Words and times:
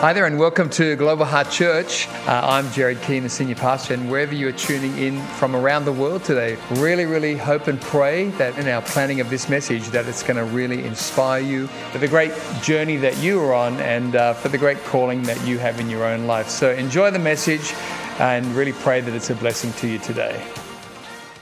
Hi 0.00 0.14
there, 0.14 0.24
and 0.24 0.38
welcome 0.38 0.70
to 0.70 0.96
Global 0.96 1.26
Heart 1.26 1.50
Church. 1.50 2.08
Uh, 2.26 2.40
I'm 2.42 2.72
Gerard 2.72 3.02
Keehan, 3.02 3.22
the 3.22 3.28
senior 3.28 3.54
pastor, 3.54 3.92
and 3.92 4.10
wherever 4.10 4.34
you 4.34 4.48
are 4.48 4.52
tuning 4.52 4.96
in 4.96 5.20
from 5.36 5.54
around 5.54 5.84
the 5.84 5.92
world 5.92 6.24
today, 6.24 6.56
really, 6.70 7.04
really 7.04 7.36
hope 7.36 7.66
and 7.66 7.78
pray 7.78 8.30
that 8.38 8.58
in 8.58 8.66
our 8.66 8.80
planning 8.80 9.20
of 9.20 9.28
this 9.28 9.50
message, 9.50 9.88
that 9.88 10.06
it's 10.06 10.22
going 10.22 10.38
to 10.38 10.44
really 10.44 10.86
inspire 10.86 11.42
you 11.42 11.66
for 11.92 11.98
the 11.98 12.08
great 12.08 12.32
journey 12.62 12.96
that 12.96 13.18
you 13.18 13.42
are 13.42 13.52
on 13.52 13.78
and 13.80 14.16
uh, 14.16 14.32
for 14.32 14.48
the 14.48 14.56
great 14.56 14.82
calling 14.84 15.22
that 15.24 15.38
you 15.46 15.58
have 15.58 15.78
in 15.78 15.90
your 15.90 16.06
own 16.06 16.26
life. 16.26 16.48
So 16.48 16.70
enjoy 16.70 17.10
the 17.10 17.18
message 17.18 17.74
and 18.18 18.46
really 18.56 18.72
pray 18.72 19.02
that 19.02 19.14
it's 19.14 19.28
a 19.28 19.34
blessing 19.34 19.70
to 19.74 19.86
you 19.86 19.98
today. 19.98 20.42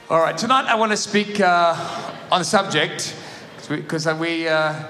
All 0.09 0.19
right, 0.19 0.37
tonight 0.37 0.65
I 0.65 0.75
want 0.75 0.91
to 0.91 0.97
speak 0.97 1.39
uh, 1.39 1.77
on 2.29 2.39
the 2.41 2.45
subject 2.45 3.15
because 3.69 4.05
we 4.05 4.49
uh, 4.49 4.83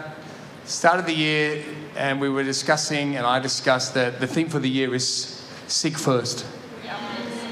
started 0.66 1.06
the 1.06 1.14
year 1.14 1.64
and 2.00 2.22
we 2.22 2.30
were 2.30 2.44
discussing, 2.44 3.18
and 3.18 3.26
I 3.26 3.40
discussed 3.40 3.94
that 3.96 4.22
the 4.22 4.26
theme 4.26 4.48
for 4.48 4.60
the 4.60 4.70
year 4.70 4.96
is 4.96 5.46
seek 5.68 5.98
first. 5.98 6.46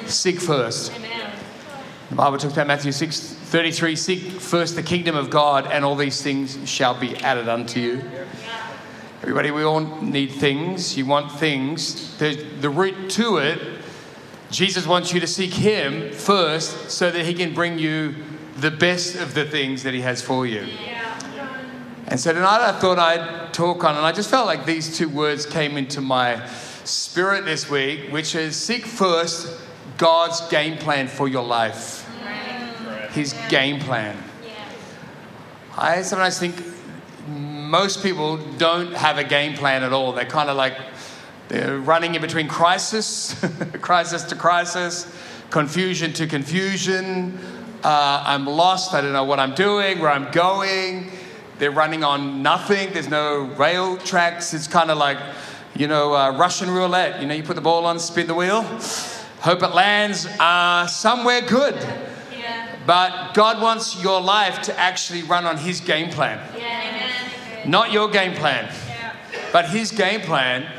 Seek 0.05 0.39
first. 0.39 0.93
Amen. 0.93 1.31
The 2.09 2.15
Bible 2.15 2.37
talks 2.37 2.53
about 2.53 2.67
Matthew 2.67 2.93
6 2.93 3.19
33 3.19 3.95
seek 3.97 4.21
first 4.21 4.77
the 4.77 4.83
kingdom 4.83 5.17
of 5.17 5.29
God, 5.29 5.67
and 5.67 5.83
all 5.83 5.97
these 5.97 6.21
things 6.21 6.57
shall 6.67 6.97
be 6.97 7.17
added 7.17 7.49
unto 7.49 7.81
you. 7.81 8.01
Everybody, 9.21 9.51
we 9.51 9.63
all 9.63 9.81
need 9.81 10.31
things. 10.31 10.97
You 10.97 11.05
want 11.05 11.29
things. 11.33 12.17
The, 12.17 12.35
the 12.61 12.69
route 12.69 13.09
to 13.11 13.37
it, 13.37 13.59
Jesus 14.49 14.87
wants 14.87 15.13
you 15.13 15.19
to 15.19 15.27
seek 15.27 15.53
Him 15.53 16.13
first 16.13 16.89
so 16.89 17.11
that 17.11 17.25
He 17.25 17.33
can 17.33 17.53
bring 17.53 17.77
you 17.79 18.15
the 18.55 18.71
best 18.71 19.17
of 19.17 19.33
the 19.33 19.43
things 19.43 19.83
that 19.83 19.93
He 19.93 20.01
has 20.01 20.21
for 20.21 20.45
you. 20.45 20.65
And 22.09 22.17
so 22.17 22.31
tonight 22.31 22.61
I 22.61 22.71
thought 22.71 22.99
I'd 22.99 23.53
talk 23.53 23.83
on, 23.83 23.97
and 23.97 24.05
I 24.05 24.13
just 24.13 24.29
felt 24.29 24.45
like 24.45 24.65
these 24.65 24.97
two 24.97 25.09
words 25.09 25.45
came 25.45 25.75
into 25.75 25.99
my 25.99 26.47
spirit 26.85 27.43
this 27.43 27.69
week, 27.69 28.11
which 28.11 28.33
is 28.33 28.55
seek 28.55 28.85
first 28.85 29.59
God's 29.97 30.39
game 30.47 30.77
plan 30.77 31.09
for 31.09 31.27
your 31.27 31.43
life. 31.43 32.09
His 33.11 33.33
game 33.49 33.81
plan. 33.81 34.17
I 35.77 36.01
sometimes 36.01 36.39
think 36.39 36.55
most 37.27 38.01
people 38.01 38.37
don't 38.57 38.93
have 38.93 39.17
a 39.17 39.23
game 39.25 39.55
plan 39.55 39.83
at 39.83 39.91
all. 39.91 40.13
They're 40.13 40.23
kind 40.23 40.49
of 40.49 40.55
like 40.55 40.77
they're 41.49 41.77
running 41.77 42.15
in 42.15 42.21
between 42.21 42.47
crisis, 42.47 43.35
crisis 43.81 44.23
to 44.23 44.35
crisis, 44.35 45.13
confusion 45.49 46.13
to 46.13 46.25
confusion. 46.25 47.37
Uh, 47.83 48.23
I'm 48.25 48.47
lost. 48.47 48.93
I 48.93 49.01
don't 49.01 49.13
know 49.13 49.25
what 49.25 49.41
I'm 49.41 49.55
doing, 49.55 49.99
where 49.99 50.09
I'm 50.09 50.31
going. 50.31 51.11
They're 51.59 51.71
running 51.71 52.03
on 52.03 52.41
nothing. 52.43 52.93
There's 52.93 53.09
no 53.09 53.43
rail 53.57 53.97
tracks. 53.97 54.53
It's 54.53 54.67
kind 54.67 54.91
of 54.91 54.97
like, 54.97 55.17
you 55.75 55.87
know, 55.87 56.13
uh, 56.13 56.37
Russian 56.37 56.69
roulette. 56.69 57.19
You 57.21 57.27
know, 57.27 57.33
you 57.33 57.43
put 57.43 57.55
the 57.55 57.61
ball 57.61 57.85
on, 57.85 57.99
spin 57.99 58.27
the 58.27 58.35
wheel, 58.35 58.61
hope 59.39 59.63
it 59.63 59.73
lands 59.73 60.25
uh, 60.39 60.85
somewhere 60.87 61.41
good. 61.41 61.75
Yeah. 62.31 62.75
But 62.85 63.33
God 63.33 63.61
wants 63.61 64.01
your 64.01 64.21
life 64.21 64.61
to 64.63 64.79
actually 64.79 65.23
run 65.23 65.45
on 65.45 65.57
His 65.57 65.81
game 65.81 66.09
plan. 66.09 66.39
Yeah. 66.55 66.77
Not 67.65 67.91
your 67.91 68.07
game 68.07 68.33
plan, 68.33 68.71
yeah. 68.87 69.13
but 69.51 69.69
His 69.69 69.91
game 69.91 70.21
plan. 70.21 70.71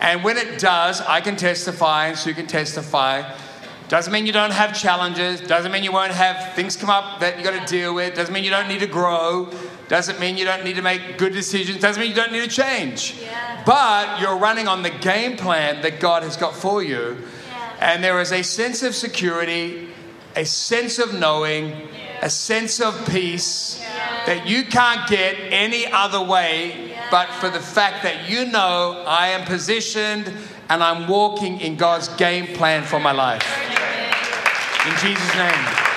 And 0.00 0.24
when 0.24 0.36
it 0.36 0.58
does, 0.58 1.00
I 1.00 1.20
can 1.20 1.36
testify, 1.36 2.08
and 2.08 2.18
Sue 2.18 2.34
can 2.34 2.48
testify. 2.48 3.22
Doesn't 3.88 4.12
mean 4.12 4.26
you 4.26 4.32
don't 4.32 4.52
have 4.52 4.76
challenges. 4.76 5.40
Doesn't 5.40 5.70
mean 5.70 5.84
you 5.84 5.92
won't 5.92 6.12
have 6.12 6.54
things 6.54 6.76
come 6.76 6.90
up 6.90 7.20
that 7.20 7.38
you 7.38 7.44
got 7.44 7.64
to 7.64 7.72
deal 7.72 7.94
with. 7.94 8.14
Doesn't 8.14 8.32
mean 8.32 8.42
you 8.42 8.50
don't 8.50 8.66
need 8.66 8.80
to 8.80 8.86
grow. 8.86 9.48
Doesn't 9.88 10.18
mean 10.20 10.36
you 10.36 10.44
don't 10.44 10.64
need 10.64 10.76
to 10.76 10.82
make 10.82 11.18
good 11.18 11.32
decisions. 11.32 11.80
Doesn't 11.80 12.00
mean 12.00 12.10
you 12.10 12.16
don't 12.16 12.32
need 12.32 12.48
to 12.48 12.50
change. 12.50 13.20
Yeah. 13.20 13.62
But 13.64 14.20
you're 14.20 14.38
running 14.38 14.68
on 14.68 14.82
the 14.82 14.90
game 14.90 15.36
plan 15.36 15.82
that 15.82 16.00
God 16.00 16.22
has 16.22 16.36
got 16.36 16.54
for 16.54 16.82
you. 16.82 17.18
Yeah. 17.50 17.76
And 17.80 18.04
there 18.04 18.20
is 18.20 18.32
a 18.32 18.42
sense 18.42 18.82
of 18.82 18.94
security, 18.94 19.88
a 20.34 20.44
sense 20.44 20.98
of 20.98 21.12
knowing, 21.12 21.68
yeah. 21.68 22.24
a 22.26 22.30
sense 22.30 22.80
of 22.80 23.08
peace 23.10 23.84
that 24.26 24.46
you 24.46 24.64
can't 24.64 25.08
get 25.08 25.36
any 25.50 25.86
other 25.86 26.22
way 26.22 26.92
but 27.12 27.28
for 27.28 27.50
the 27.50 27.60
fact 27.60 28.02
that 28.04 28.30
you 28.30 28.46
know 28.46 29.04
I 29.06 29.28
am 29.28 29.44
positioned 29.44 30.32
and 30.70 30.82
I'm 30.82 31.06
walking 31.06 31.60
in 31.60 31.76
God's 31.76 32.08
game 32.08 32.46
plan 32.56 32.84
for 32.84 32.98
my 32.98 33.12
life. 33.12 33.44
In 34.86 34.96
Jesus' 34.96 35.34
name. 35.36 35.91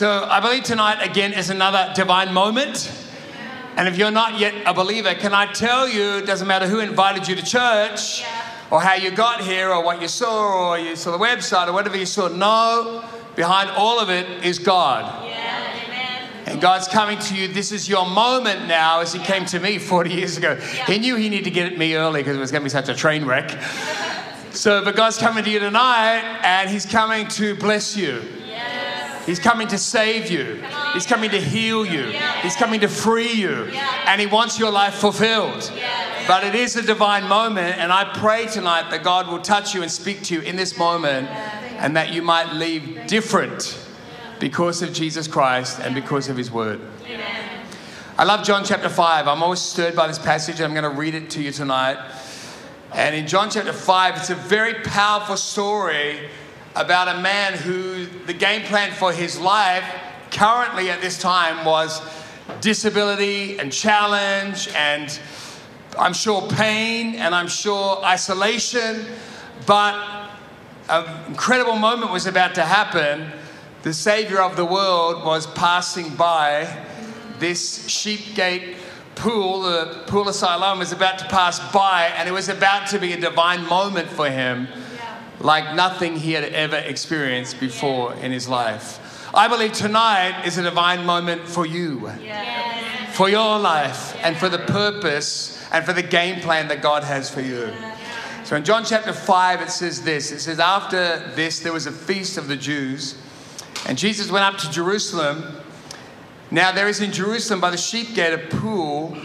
So 0.00 0.24
I 0.24 0.40
believe 0.40 0.62
tonight 0.62 1.06
again 1.06 1.34
is 1.34 1.50
another 1.50 1.92
divine 1.94 2.32
moment. 2.32 2.90
And 3.76 3.86
if 3.86 3.98
you're 3.98 4.10
not 4.10 4.38
yet 4.38 4.54
a 4.64 4.72
believer, 4.72 5.12
can 5.12 5.34
I 5.34 5.52
tell 5.52 5.86
you, 5.86 6.16
it 6.16 6.26
doesn't 6.26 6.48
matter 6.48 6.66
who 6.66 6.78
invited 6.78 7.28
you 7.28 7.36
to 7.36 7.44
church 7.44 8.24
or 8.70 8.80
how 8.80 8.94
you 8.94 9.10
got 9.10 9.42
here 9.42 9.68
or 9.68 9.84
what 9.84 10.00
you 10.00 10.08
saw 10.08 10.70
or 10.70 10.78
you 10.78 10.96
saw 10.96 11.10
the 11.10 11.22
website 11.22 11.68
or 11.68 11.74
whatever 11.74 11.98
you 11.98 12.06
saw. 12.06 12.28
No, 12.28 13.04
behind 13.36 13.68
all 13.72 14.00
of 14.00 14.08
it 14.08 14.42
is 14.42 14.58
God. 14.58 15.04
And 16.46 16.62
God's 16.62 16.88
coming 16.88 17.18
to 17.18 17.34
you. 17.34 17.48
This 17.48 17.70
is 17.70 17.86
your 17.86 18.08
moment 18.08 18.68
now, 18.68 19.00
as 19.00 19.12
He 19.12 19.18
came 19.18 19.44
to 19.44 19.60
me 19.60 19.76
40 19.76 20.14
years 20.14 20.38
ago. 20.38 20.54
He 20.86 20.98
knew 20.98 21.16
He 21.16 21.28
needed 21.28 21.44
to 21.44 21.50
get 21.50 21.70
at 21.70 21.76
me 21.76 21.94
early 21.94 22.20
because 22.20 22.38
it 22.38 22.40
was 22.40 22.50
going 22.50 22.62
to 22.62 22.64
be 22.64 22.70
such 22.70 22.88
a 22.88 22.94
train 22.94 23.26
wreck. 23.26 23.50
So, 24.52 24.84
but 24.84 24.96
God's 24.96 25.16
coming 25.16 25.44
to 25.44 25.50
you 25.50 25.60
tonight, 25.60 26.40
and 26.42 26.68
He's 26.68 26.84
coming 26.84 27.28
to 27.28 27.54
bless 27.54 27.96
you. 27.96 28.39
He's 29.26 29.38
coming 29.38 29.68
to 29.68 29.78
save 29.78 30.30
you. 30.30 30.62
He's 30.92 31.06
coming 31.06 31.30
to 31.30 31.40
heal 31.40 31.84
you. 31.84 32.04
He's 32.42 32.56
coming 32.56 32.80
to 32.80 32.88
free 32.88 33.32
you. 33.32 33.70
And 34.06 34.20
He 34.20 34.26
wants 34.26 34.58
your 34.58 34.70
life 34.70 34.94
fulfilled. 34.94 35.72
But 36.26 36.44
it 36.44 36.54
is 36.54 36.76
a 36.76 36.82
divine 36.82 37.28
moment, 37.28 37.78
and 37.78 37.92
I 37.92 38.04
pray 38.04 38.46
tonight 38.46 38.90
that 38.90 39.02
God 39.02 39.28
will 39.28 39.40
touch 39.40 39.74
you 39.74 39.82
and 39.82 39.90
speak 39.90 40.22
to 40.24 40.34
you 40.34 40.40
in 40.40 40.56
this 40.56 40.78
moment 40.78 41.28
and 41.28 41.96
that 41.96 42.12
you 42.12 42.22
might 42.22 42.52
leave 42.52 43.06
different 43.06 43.78
because 44.38 44.82
of 44.82 44.92
Jesus 44.92 45.26
Christ 45.26 45.80
and 45.80 45.94
because 45.94 46.28
of 46.28 46.36
His 46.36 46.50
Word. 46.50 46.80
I 48.18 48.24
love 48.24 48.44
John 48.44 48.64
chapter 48.64 48.88
5. 48.88 49.28
I'm 49.28 49.42
always 49.42 49.60
stirred 49.60 49.96
by 49.96 50.06
this 50.06 50.18
passage, 50.18 50.60
I'm 50.60 50.72
going 50.72 50.84
to 50.84 50.90
read 50.90 51.14
it 51.14 51.30
to 51.30 51.42
you 51.42 51.52
tonight. 51.52 51.96
And 52.92 53.14
in 53.14 53.26
John 53.26 53.50
chapter 53.50 53.72
5, 53.72 54.16
it's 54.16 54.30
a 54.30 54.34
very 54.34 54.74
powerful 54.74 55.36
story 55.36 56.28
about 56.76 57.08
a 57.08 57.20
man 57.20 57.54
who 57.54 58.06
the 58.26 58.32
game 58.32 58.62
plan 58.62 58.92
for 58.92 59.12
his 59.12 59.38
life 59.38 59.84
currently 60.30 60.90
at 60.90 61.00
this 61.00 61.18
time 61.18 61.64
was 61.64 62.00
disability 62.60 63.58
and 63.58 63.72
challenge 63.72 64.68
and 64.76 65.18
I'm 65.98 66.12
sure 66.12 66.48
pain 66.48 67.16
and 67.16 67.34
I'm 67.34 67.48
sure 67.48 68.02
isolation. 68.04 69.04
But 69.66 70.30
an 70.88 71.26
incredible 71.26 71.76
moment 71.76 72.12
was 72.12 72.26
about 72.26 72.54
to 72.54 72.62
happen. 72.62 73.32
The 73.82 73.92
Savior 73.92 74.40
of 74.40 74.56
the 74.56 74.64
world 74.64 75.24
was 75.24 75.46
passing 75.48 76.14
by 76.14 76.84
this 77.38 77.88
sheep 77.88 78.34
gate 78.34 78.76
pool, 79.14 79.62
the 79.62 80.04
pool 80.06 80.28
of 80.28 80.34
Siloam 80.34 80.78
was 80.78 80.92
about 80.92 81.18
to 81.18 81.24
pass 81.26 81.58
by, 81.72 82.12
and 82.16 82.28
it 82.28 82.32
was 82.32 82.48
about 82.48 82.88
to 82.88 82.98
be 82.98 83.12
a 83.12 83.20
divine 83.20 83.66
moment 83.66 84.08
for 84.08 84.30
him 84.30 84.68
like 85.40 85.74
nothing 85.74 86.16
he 86.16 86.32
had 86.32 86.44
ever 86.44 86.76
experienced 86.76 87.58
before 87.58 88.14
in 88.14 88.30
his 88.30 88.48
life. 88.48 88.98
I 89.34 89.48
believe 89.48 89.72
tonight 89.72 90.44
is 90.44 90.58
a 90.58 90.62
divine 90.62 91.06
moment 91.06 91.42
for 91.46 91.64
you, 91.64 92.10
yes. 92.20 93.16
for 93.16 93.28
your 93.28 93.58
life, 93.58 94.16
and 94.22 94.36
for 94.36 94.48
the 94.48 94.58
purpose 94.58 95.64
and 95.72 95.84
for 95.84 95.92
the 95.92 96.02
game 96.02 96.40
plan 96.40 96.68
that 96.68 96.82
God 96.82 97.04
has 97.04 97.30
for 97.30 97.40
you. 97.40 97.72
So 98.44 98.56
in 98.56 98.64
John 98.64 98.84
chapter 98.84 99.12
5, 99.12 99.62
it 99.62 99.70
says 99.70 100.02
this 100.02 100.32
it 100.32 100.40
says, 100.40 100.58
After 100.58 101.30
this, 101.36 101.60
there 101.60 101.72
was 101.72 101.86
a 101.86 101.92
feast 101.92 102.36
of 102.36 102.48
the 102.48 102.56
Jews, 102.56 103.16
and 103.86 103.96
Jesus 103.96 104.30
went 104.30 104.44
up 104.44 104.60
to 104.60 104.70
Jerusalem. 104.70 105.44
Now, 106.50 106.72
there 106.72 106.88
is 106.88 107.00
in 107.00 107.12
Jerusalem 107.12 107.60
by 107.60 107.70
the 107.70 107.76
sheep 107.76 108.14
gate 108.14 108.34
a 108.34 108.56
pool, 108.56 109.16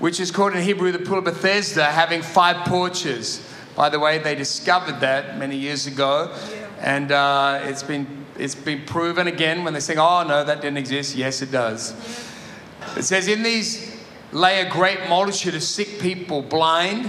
which 0.00 0.18
is 0.18 0.32
called 0.32 0.54
in 0.54 0.62
Hebrew 0.64 0.90
the 0.90 0.98
pool 0.98 1.18
of 1.18 1.24
Bethesda, 1.24 1.84
having 1.84 2.22
five 2.22 2.66
porches. 2.66 3.48
By 3.74 3.88
the 3.88 3.98
way, 3.98 4.18
they 4.18 4.34
discovered 4.34 5.00
that 5.00 5.38
many 5.38 5.56
years 5.56 5.86
ago, 5.86 6.34
and 6.80 7.10
uh, 7.10 7.60
it's 7.64 7.82
been 7.82 8.26
it's 8.38 8.54
been 8.54 8.84
proven 8.84 9.26
again 9.26 9.64
when 9.64 9.72
they 9.72 9.80
say, 9.80 9.96
"Oh 9.96 10.24
no, 10.24 10.44
that 10.44 10.60
didn't 10.60 10.76
exist." 10.76 11.16
Yes, 11.16 11.40
it 11.40 11.50
does. 11.50 11.94
It 12.96 13.04
says, 13.04 13.28
"In 13.28 13.42
these 13.42 13.96
lay 14.32 14.60
a 14.60 14.70
great 14.70 15.08
multitude 15.08 15.54
of 15.54 15.62
sick 15.62 16.00
people, 16.00 16.42
blind, 16.42 17.08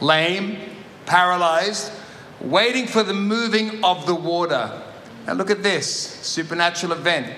lame, 0.00 0.58
paralyzed, 1.06 1.92
waiting 2.40 2.86
for 2.86 3.02
the 3.02 3.14
moving 3.14 3.82
of 3.82 4.04
the 4.06 4.14
water." 4.14 4.82
Now 5.26 5.32
look 5.32 5.50
at 5.50 5.62
this 5.62 5.86
supernatural 5.86 6.92
event. 6.92 7.32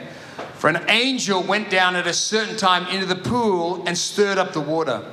For 0.54 0.68
an 0.70 0.84
angel 0.88 1.42
went 1.42 1.70
down 1.70 1.94
at 1.94 2.06
a 2.06 2.12
certain 2.12 2.56
time 2.56 2.88
into 2.88 3.06
the 3.06 3.14
pool 3.14 3.84
and 3.86 3.96
stirred 3.96 4.38
up 4.38 4.52
the 4.52 4.60
water. 4.60 5.04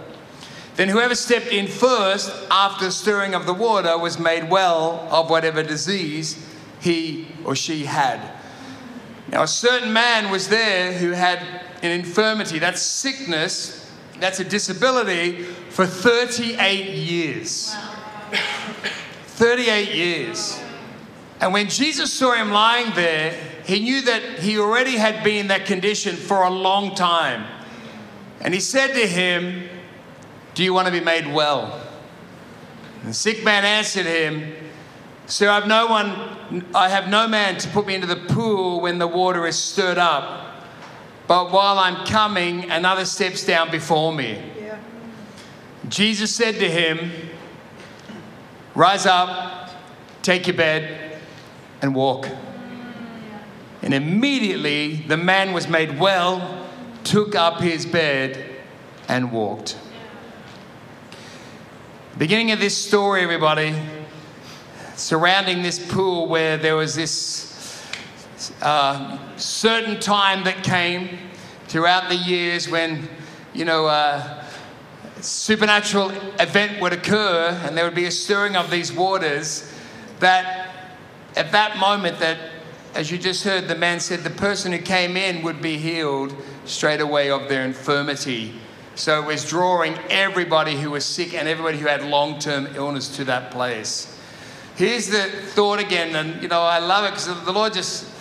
Then 0.75 0.89
whoever 0.89 1.13
stepped 1.13 1.47
in 1.47 1.67
first 1.67 2.31
after 2.49 2.89
stirring 2.89 3.35
of 3.35 3.45
the 3.45 3.53
water 3.53 3.97
was 3.97 4.17
made 4.17 4.49
well 4.49 5.07
of 5.11 5.29
whatever 5.29 5.61
disease 5.61 6.43
he 6.79 7.27
or 7.45 7.55
she 7.55 7.85
had. 7.85 8.19
Now, 9.29 9.43
a 9.43 9.47
certain 9.47 9.93
man 9.93 10.31
was 10.31 10.49
there 10.49 10.93
who 10.93 11.11
had 11.11 11.39
an 11.81 11.91
infirmity, 11.91 12.59
that's 12.59 12.81
sickness, 12.81 13.91
that's 14.19 14.39
a 14.39 14.43
disability, 14.43 15.43
for 15.43 15.85
38 15.85 16.89
years. 16.89 17.75
38 19.25 19.93
years. 19.93 20.59
And 21.41 21.51
when 21.51 21.67
Jesus 21.67 22.13
saw 22.13 22.33
him 22.33 22.51
lying 22.51 22.93
there, 22.95 23.31
he 23.65 23.79
knew 23.79 24.01
that 24.03 24.39
he 24.39 24.57
already 24.57 24.97
had 24.97 25.23
been 25.23 25.37
in 25.37 25.47
that 25.47 25.65
condition 25.65 26.15
for 26.15 26.43
a 26.43 26.49
long 26.49 26.95
time. 26.95 27.45
And 28.39 28.53
he 28.53 28.59
said 28.59 28.93
to 28.93 29.07
him, 29.07 29.69
Do 30.53 30.63
you 30.63 30.73
want 30.73 30.87
to 30.87 30.91
be 30.91 30.99
made 30.99 31.31
well? 31.31 31.81
And 33.01 33.09
the 33.09 33.13
sick 33.13 33.43
man 33.43 33.65
answered 33.65 34.05
him, 34.05 34.53
Sir, 35.25 35.49
I've 35.49 35.67
no 35.67 35.87
one, 35.87 36.65
I 36.75 36.89
have 36.89 37.07
no 37.09 37.27
man 37.27 37.57
to 37.57 37.67
put 37.69 37.87
me 37.87 37.95
into 37.95 38.07
the 38.07 38.15
pool 38.15 38.81
when 38.81 38.99
the 38.99 39.07
water 39.07 39.47
is 39.47 39.57
stirred 39.57 39.97
up. 39.97 40.65
But 41.27 41.51
while 41.51 41.79
I'm 41.79 42.05
coming, 42.05 42.69
another 42.69 43.05
steps 43.05 43.45
down 43.45 43.71
before 43.71 44.13
me. 44.13 44.41
Yeah. 44.59 44.77
Jesus 45.87 46.35
said 46.35 46.55
to 46.55 46.69
him, 46.69 47.11
Rise 48.75 49.05
up, 49.05 49.71
take 50.21 50.47
your 50.47 50.57
bed, 50.57 51.19
and 51.81 51.95
walk. 51.95 52.27
And 53.81 53.93
immediately 53.93 54.95
the 55.07 55.17
man 55.17 55.53
was 55.53 55.67
made 55.67 55.99
well, 55.99 56.67
took 57.03 57.35
up 57.35 57.61
his 57.61 57.85
bed, 57.85 58.61
and 59.07 59.31
walked. 59.31 59.77
Beginning 62.15 62.51
of 62.51 62.59
this 62.59 62.77
story, 62.77 63.23
everybody, 63.23 63.75
surrounding 64.95 65.63
this 65.63 65.83
pool 65.91 66.27
where 66.27 66.57
there 66.57 66.75
was 66.75 66.93
this 66.93 67.81
uh, 68.61 69.17
certain 69.35 69.99
time 69.99 70.43
that 70.43 70.63
came 70.63 71.17
throughout 71.65 72.09
the 72.09 72.15
years 72.15 72.69
when, 72.69 73.09
you 73.55 73.65
know, 73.65 73.87
uh, 73.87 74.43
supernatural 75.21 76.11
event 76.39 76.79
would 76.79 76.93
occur 76.93 77.59
and 77.63 77.75
there 77.75 77.83
would 77.83 77.95
be 77.95 78.05
a 78.05 78.11
stirring 78.11 78.55
of 78.55 78.69
these 78.69 78.93
waters 78.93 79.73
that 80.19 80.69
at 81.35 81.51
that 81.51 81.77
moment 81.77 82.19
that 82.19 82.37
as 82.93 83.09
you 83.09 83.17
just 83.17 83.43
heard 83.43 83.67
the 83.67 83.75
man 83.75 83.99
said 83.99 84.19
the 84.19 84.29
person 84.29 84.71
who 84.71 84.77
came 84.77 85.17
in 85.17 85.41
would 85.41 85.63
be 85.63 85.79
healed 85.79 86.35
straight 86.65 87.01
away 87.01 87.31
of 87.31 87.49
their 87.49 87.65
infirmity 87.65 88.53
so 88.95 89.21
it 89.21 89.25
was 89.25 89.47
drawing 89.47 89.97
everybody 90.09 90.75
who 90.75 90.91
was 90.91 91.05
sick 91.05 91.33
and 91.33 91.47
everybody 91.47 91.77
who 91.77 91.87
had 91.87 92.03
long-term 92.03 92.67
illness 92.75 93.15
to 93.15 93.23
that 93.23 93.51
place 93.51 94.17
here's 94.75 95.07
the 95.07 95.23
thought 95.55 95.79
again 95.79 96.15
and 96.15 96.41
you 96.41 96.47
know 96.47 96.61
i 96.61 96.79
love 96.79 97.05
it 97.05 97.11
because 97.11 97.45
the 97.45 97.51
lord 97.51 97.73
just 97.73 98.13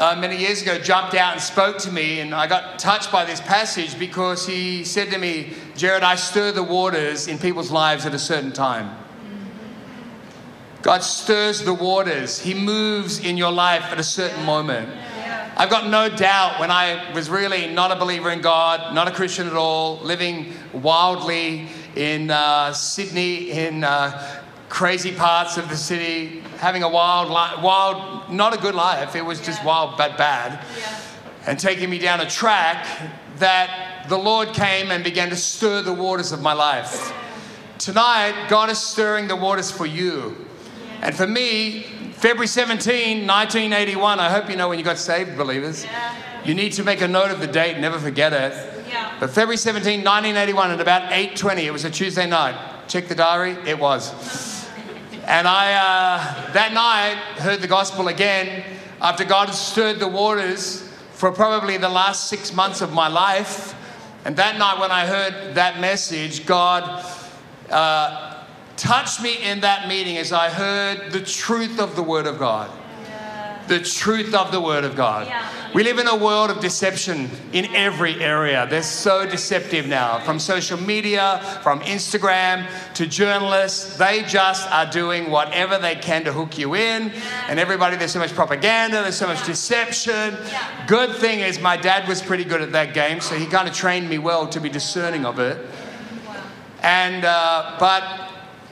uh, 0.00 0.16
many 0.16 0.36
years 0.36 0.62
ago 0.62 0.78
jumped 0.78 1.14
out 1.14 1.32
and 1.34 1.42
spoke 1.42 1.76
to 1.78 1.92
me, 1.92 2.20
and 2.20 2.34
I 2.34 2.46
got 2.46 2.78
touched 2.78 3.12
by 3.12 3.24
this 3.24 3.40
passage 3.40 3.98
because 3.98 4.46
he 4.46 4.84
said 4.84 5.10
to 5.10 5.18
me, 5.18 5.52
Gerard, 5.76 6.02
I 6.02 6.14
stir 6.14 6.52
the 6.52 6.62
waters 6.62 7.28
in 7.28 7.38
people's 7.38 7.70
lives 7.70 8.06
at 8.06 8.14
a 8.14 8.18
certain 8.18 8.52
time. 8.52 8.96
God 10.82 11.02
stirs 11.02 11.62
the 11.62 11.74
waters, 11.74 12.40
He 12.40 12.54
moves 12.54 13.18
in 13.22 13.36
your 13.36 13.52
life 13.52 13.82
at 13.82 14.00
a 14.00 14.02
certain 14.02 14.44
moment. 14.46 14.88
I've 15.60 15.68
got 15.68 15.90
no 15.90 16.08
doubt 16.08 16.58
when 16.58 16.70
I 16.70 17.12
was 17.12 17.28
really 17.28 17.66
not 17.66 17.92
a 17.92 17.96
believer 17.96 18.30
in 18.30 18.40
God, 18.40 18.94
not 18.94 19.08
a 19.08 19.10
Christian 19.10 19.46
at 19.46 19.52
all, 19.52 19.98
living 19.98 20.54
wildly 20.72 21.68
in 21.94 22.30
uh, 22.30 22.72
Sydney, 22.72 23.50
in 23.50 23.84
uh, 23.84 24.42
crazy 24.70 25.12
parts 25.12 25.58
of 25.58 25.68
the 25.68 25.76
city, 25.76 26.40
having 26.60 26.82
a 26.82 26.88
wild, 26.88 27.28
wild, 27.28 28.32
not 28.32 28.54
a 28.54 28.56
good 28.56 28.74
life. 28.74 29.14
It 29.14 29.20
was 29.20 29.38
just 29.38 29.62
wild 29.62 29.98
but 29.98 30.16
bad. 30.16 30.64
Yeah. 30.78 30.98
And 31.46 31.60
taking 31.60 31.90
me 31.90 31.98
down 31.98 32.22
a 32.22 32.30
track 32.30 32.86
that 33.36 34.06
the 34.08 34.16
Lord 34.16 34.54
came 34.54 34.90
and 34.90 35.04
began 35.04 35.28
to 35.28 35.36
stir 35.36 35.82
the 35.82 35.92
waters 35.92 36.32
of 36.32 36.40
my 36.40 36.54
life. 36.54 37.12
Tonight, 37.76 38.46
God 38.48 38.70
is 38.70 38.78
stirring 38.78 39.28
the 39.28 39.36
waters 39.36 39.70
for 39.70 39.84
you. 39.84 40.46
And 41.02 41.14
for 41.14 41.26
me, 41.26 41.84
February 42.20 42.48
17, 42.48 43.26
1981, 43.26 44.20
I 44.20 44.28
hope 44.28 44.50
you 44.50 44.56
know 44.56 44.68
when 44.68 44.78
you 44.78 44.84
got 44.84 44.98
saved, 44.98 45.38
believers. 45.38 45.86
You 46.44 46.52
need 46.54 46.74
to 46.74 46.84
make 46.84 47.00
a 47.00 47.08
note 47.08 47.30
of 47.30 47.40
the 47.40 47.46
date, 47.46 47.78
never 47.78 47.98
forget 47.98 48.34
it. 48.34 48.52
But 49.18 49.30
February 49.30 49.56
17, 49.56 50.04
1981, 50.04 50.70
at 50.70 50.80
about 50.82 51.10
8.20, 51.10 51.64
it 51.64 51.70
was 51.70 51.86
a 51.86 51.90
Tuesday 51.90 52.26
night. 52.26 52.88
Check 52.88 53.08
the 53.08 53.14
diary, 53.14 53.56
it 53.66 53.78
was. 53.78 54.68
And 55.24 55.48
I, 55.48 55.72
uh, 55.72 56.52
that 56.52 56.74
night, 56.74 57.16
heard 57.38 57.62
the 57.62 57.68
gospel 57.68 58.08
again 58.08 58.64
after 59.00 59.24
God 59.24 59.48
had 59.48 59.54
stirred 59.54 59.98
the 59.98 60.08
waters 60.08 60.82
for 61.12 61.32
probably 61.32 61.78
the 61.78 61.88
last 61.88 62.28
six 62.28 62.52
months 62.52 62.82
of 62.82 62.92
my 62.92 63.08
life. 63.08 63.74
And 64.26 64.36
that 64.36 64.58
night, 64.58 64.78
when 64.78 64.90
I 64.90 65.06
heard 65.06 65.54
that 65.54 65.80
message, 65.80 66.44
God 66.44 67.02
uh, 67.70 68.29
touched 68.80 69.22
me 69.22 69.36
in 69.42 69.60
that 69.60 69.86
meeting 69.86 70.16
as 70.16 70.32
I 70.32 70.48
heard 70.48 71.12
the 71.12 71.20
truth 71.20 71.78
of 71.78 71.96
the 71.96 72.02
Word 72.02 72.26
of 72.26 72.38
God. 72.38 72.70
Yeah. 73.04 73.62
The 73.68 73.80
truth 73.80 74.34
of 74.34 74.52
the 74.52 74.60
Word 74.60 74.84
of 74.84 74.96
God. 74.96 75.26
Yeah. 75.26 75.46
We 75.74 75.84
live 75.84 75.98
in 75.98 76.08
a 76.08 76.16
world 76.16 76.50
of 76.50 76.60
deception 76.60 77.30
in 77.52 77.66
every 77.76 78.20
area. 78.20 78.66
They're 78.68 78.82
so 78.82 79.24
deceptive 79.24 79.86
now. 79.86 80.18
From 80.20 80.40
social 80.40 80.80
media, 80.80 81.60
from 81.62 81.80
Instagram 81.80 82.66
to 82.94 83.06
journalists, 83.06 83.96
they 83.96 84.22
just 84.22 84.68
are 84.72 84.90
doing 84.90 85.30
whatever 85.30 85.78
they 85.78 85.94
can 85.94 86.24
to 86.24 86.32
hook 86.32 86.58
you 86.58 86.74
in. 86.74 87.12
And 87.48 87.60
everybody, 87.60 87.96
there's 87.96 88.12
so 88.12 88.18
much 88.18 88.32
propaganda, 88.32 89.02
there's 89.02 89.16
so 89.16 89.28
much 89.28 89.44
deception. 89.46 90.36
Good 90.88 91.16
thing 91.16 91.40
is, 91.40 91.60
my 91.60 91.76
dad 91.76 92.08
was 92.08 92.20
pretty 92.20 92.44
good 92.44 92.62
at 92.62 92.72
that 92.72 92.94
game, 92.94 93.20
so 93.20 93.36
he 93.36 93.46
kind 93.46 93.68
of 93.68 93.74
trained 93.74 94.08
me 94.08 94.18
well 94.18 94.48
to 94.48 94.58
be 94.58 94.70
discerning 94.70 95.24
of 95.26 95.38
it. 95.38 95.64
And, 96.82 97.24
uh, 97.26 97.76
but 97.78 98.29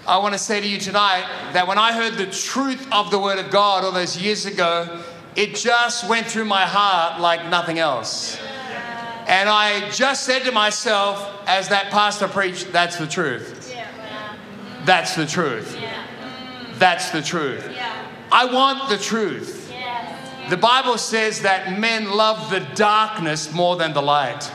I 0.08 0.16
want 0.16 0.32
to 0.32 0.38
say 0.38 0.58
to 0.58 0.66
you 0.66 0.78
tonight 0.78 1.28
that 1.52 1.68
when 1.68 1.76
I 1.76 1.92
heard 1.92 2.14
the 2.14 2.24
truth 2.24 2.88
of 2.90 3.10
the 3.10 3.18
Word 3.18 3.38
of 3.38 3.50
God 3.50 3.84
all 3.84 3.92
those 3.92 4.16
years 4.16 4.46
ago, 4.46 5.02
it 5.36 5.54
just 5.54 6.08
went 6.08 6.26
through 6.26 6.46
my 6.46 6.62
heart 6.62 7.20
like 7.20 7.46
nothing 7.50 7.78
else. 7.78 8.40
And 9.26 9.50
I 9.50 9.90
just 9.90 10.24
said 10.24 10.44
to 10.44 10.50
myself, 10.52 11.46
as 11.46 11.68
that 11.68 11.90
pastor 11.90 12.26
preached, 12.26 12.72
that's 12.72 12.96
the 12.96 13.06
truth. 13.06 13.70
That's 14.86 15.14
the 15.14 15.26
truth. 15.26 15.78
That's 16.76 17.10
the 17.10 17.20
truth. 17.20 17.70
I 18.32 18.46
want 18.46 18.88
the 18.88 18.96
truth. 18.96 19.70
The 20.48 20.56
Bible 20.56 20.96
says 20.96 21.42
that 21.42 21.78
men 21.78 22.10
love 22.10 22.48
the 22.48 22.60
darkness 22.74 23.52
more 23.52 23.76
than 23.76 23.92
the 23.92 24.00
light. 24.00 24.50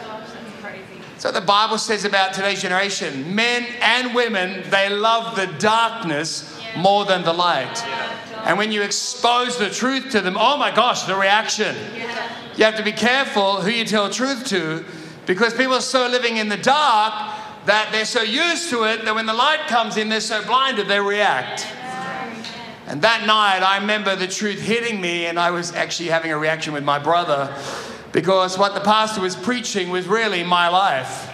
So 1.24 1.32
the 1.32 1.40
Bible 1.40 1.78
says 1.78 2.04
about 2.04 2.34
today's 2.34 2.62
generation 2.62 3.34
men 3.34 3.66
and 3.80 4.14
women, 4.14 4.70
they 4.70 4.90
love 4.90 5.38
the 5.38 5.48
darkness 5.58 6.60
more 6.76 7.06
than 7.06 7.24
the 7.24 7.32
light. 7.32 7.82
And 8.44 8.58
when 8.58 8.74
you 8.74 8.82
expose 8.82 9.58
the 9.58 9.70
truth 9.70 10.10
to 10.10 10.20
them, 10.20 10.36
oh 10.38 10.58
my 10.58 10.70
gosh, 10.76 11.04
the 11.04 11.16
reaction. 11.16 11.78
You 12.58 12.66
have 12.66 12.76
to 12.76 12.84
be 12.84 12.92
careful 12.92 13.62
who 13.62 13.70
you 13.70 13.86
tell 13.86 14.10
truth 14.10 14.46
to 14.48 14.84
because 15.26 15.54
people 15.54 15.76
are 15.76 15.80
so 15.80 16.10
living 16.10 16.36
in 16.36 16.50
the 16.50 16.58
dark 16.58 17.14
that 17.68 17.88
they're 17.94 18.04
so 18.04 18.22
used 18.22 18.70
to 18.72 18.84
it 18.84 19.06
that 19.06 19.16
when 19.16 19.26
the 19.26 19.34
light 19.34 19.62
comes 19.70 19.96
in, 19.96 20.10
they're 20.10 20.20
so 20.20 20.44
blinded 20.46 20.90
they 20.90 21.00
react. 21.00 21.66
And 22.86 23.02
that 23.02 23.26
night, 23.26 23.64
I 23.64 23.78
remember 23.78 24.18
the 24.18 24.28
truth 24.28 24.60
hitting 24.60 25.00
me, 25.00 25.28
and 25.28 25.40
I 25.40 25.52
was 25.52 25.74
actually 25.74 26.10
having 26.10 26.34
a 26.34 26.38
reaction 26.38 26.74
with 26.74 26.84
my 26.84 27.00
brother 27.00 27.56
because 28.14 28.58
what 28.58 28.74
the 28.76 28.80
pastor 28.80 29.20
was 29.20 29.36
preaching 29.36 29.90
was 29.90 30.08
really 30.08 30.44
my 30.44 30.70
life. 30.70 31.30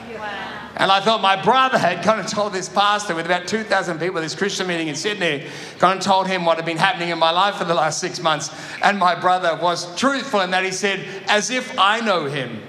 And 0.75 0.91
I 0.93 1.01
thought 1.01 1.21
my 1.21 1.41
brother 1.41 1.77
had 1.77 2.03
kind 2.05 2.21
of 2.21 2.27
told 2.27 2.53
this 2.53 2.69
pastor 2.69 3.13
with 3.13 3.25
about 3.25 3.47
2,000 3.47 3.99
people 3.99 4.17
at 4.19 4.21
this 4.21 4.33
Christian 4.33 4.65
meeting 4.65 4.87
in 4.87 4.95
Sydney, 4.95 5.45
kind 5.77 5.99
of 5.99 6.05
told 6.05 6.27
him 6.27 6.45
what 6.45 6.55
had 6.55 6.65
been 6.65 6.77
happening 6.77 7.09
in 7.09 7.19
my 7.19 7.31
life 7.31 7.55
for 7.55 7.65
the 7.65 7.73
last 7.73 7.99
six 7.99 8.21
months. 8.21 8.49
And 8.81 8.97
my 8.97 9.13
brother 9.13 9.59
was 9.61 9.93
truthful 9.97 10.39
in 10.39 10.51
that 10.51 10.63
he 10.63 10.71
said, 10.71 11.05
as 11.27 11.49
if 11.49 11.77
I 11.77 11.99
know 11.99 12.27
him. 12.27 12.61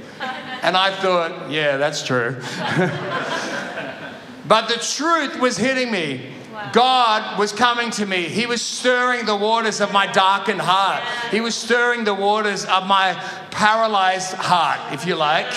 And 0.62 0.76
I 0.76 0.92
thought, 1.00 1.52
yeah, 1.52 1.76
that's 1.76 2.04
true. 2.04 2.36
but 4.48 4.68
the 4.68 4.74
truth 4.74 5.38
was 5.38 5.56
hitting 5.56 5.92
me. 5.92 6.34
God 6.72 7.38
was 7.38 7.52
coming 7.52 7.90
to 7.92 8.06
me. 8.06 8.24
He 8.24 8.46
was 8.46 8.62
stirring 8.62 9.26
the 9.26 9.36
waters 9.36 9.80
of 9.80 9.92
my 9.92 10.06
darkened 10.06 10.60
heart. 10.60 11.02
He 11.30 11.40
was 11.40 11.54
stirring 11.54 12.04
the 12.04 12.14
waters 12.14 12.64
of 12.64 12.86
my 12.86 13.14
paralyzed 13.50 14.34
heart, 14.34 14.92
if 14.92 15.06
you 15.06 15.16
like 15.16 15.52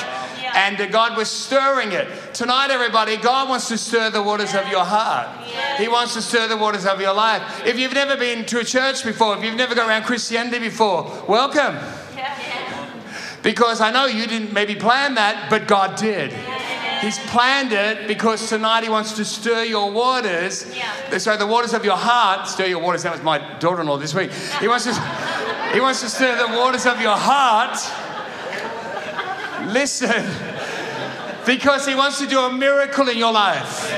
and 0.54 0.80
uh, 0.80 0.88
God 0.88 1.18
was 1.18 1.30
stirring 1.30 1.92
it. 1.92 2.08
Tonight, 2.34 2.70
everybody, 2.70 3.18
God 3.18 3.50
wants 3.50 3.68
to 3.70 3.78
stir 3.78 4.10
the 4.10 4.22
waters 4.22 4.54
of 4.54 4.68
your 4.70 4.84
heart. 4.84 5.28
He 5.78 5.88
wants 5.88 6.14
to 6.14 6.22
stir 6.22 6.48
the 6.48 6.58
waters 6.58 6.86
of 6.86 7.02
your 7.02 7.14
life. 7.14 7.66
If 7.66 7.78
you've 7.80 7.94
never 7.94 8.16
been 8.16 8.46
to 8.46 8.60
a 8.60 8.64
church 8.64 9.04
before, 9.04 9.38
if 9.38 9.44
you've 9.44 9.56
never 9.56 9.76
gone 9.76 9.90
around 9.90 10.04
Christianity 10.04 10.60
before, 10.60 11.04
welcome. 11.28 11.78
Because 13.42 13.82
I 13.82 13.92
know 13.92 14.06
you 14.06 14.26
didn't 14.26 14.54
maybe 14.54 14.76
plan 14.76 15.16
that, 15.16 15.50
but 15.50 15.68
God 15.68 15.98
did. 15.98 16.32
He's 17.04 17.20
planned 17.20 17.74
it 17.74 18.08
because 18.08 18.48
tonight 18.48 18.84
He 18.84 18.90
wants 18.90 19.14
to 19.14 19.26
stir 19.26 19.64
your 19.64 19.92
waters. 19.92 20.66
Yeah. 20.76 21.18
So 21.18 21.36
the 21.38 21.48
waters 21.48 21.74
of 21.74 21.84
your 21.84 21.98
heart, 21.98 22.48
stir 22.48 22.68
your 22.68 22.80
waters. 22.80 23.04
That 23.04 23.12
was 23.12 23.22
my 23.22 23.40
daughter-in-law 23.60 23.98
this 23.98 24.14
week. 24.14 24.32
He 24.60 24.68
wants 24.68 24.86
to, 24.86 24.94
he 25.74 25.80
wants 25.80 26.02
to 26.02 26.10
stir 26.10 26.36
the 26.48 26.58
waters 26.58 26.86
of 26.86 27.02
your 27.02 27.16
heart 27.16 27.78
listen, 29.68 30.26
Because 31.46 31.86
He 31.86 31.96
wants 31.96 32.20
to 32.20 32.28
do 32.28 32.40
a 32.40 32.52
miracle 32.52 33.10
in 33.10 33.18
your 33.18 33.34
life. 33.34 33.92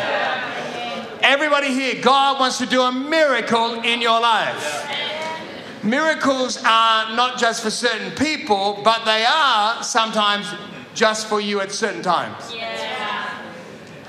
Everybody 1.22 1.68
here, 1.68 2.02
God 2.02 2.40
wants 2.40 2.58
to 2.60 2.66
do 2.66 2.82
a 2.82 2.92
miracle 2.92 3.82
in 3.82 4.02
your 4.02 4.20
life. 4.20 4.92
Miracles 5.84 6.58
are 6.64 7.16
not 7.16 7.38
just 7.38 7.62
for 7.62 7.70
certain 7.70 8.12
people, 8.12 8.82
but 8.84 9.06
they 9.06 9.24
are 9.26 9.84
sometimes 9.84 10.52
just 10.96 11.28
for 11.28 11.40
you 11.40 11.62
at 11.62 11.72
certain 11.72 12.02
times. 12.02 12.52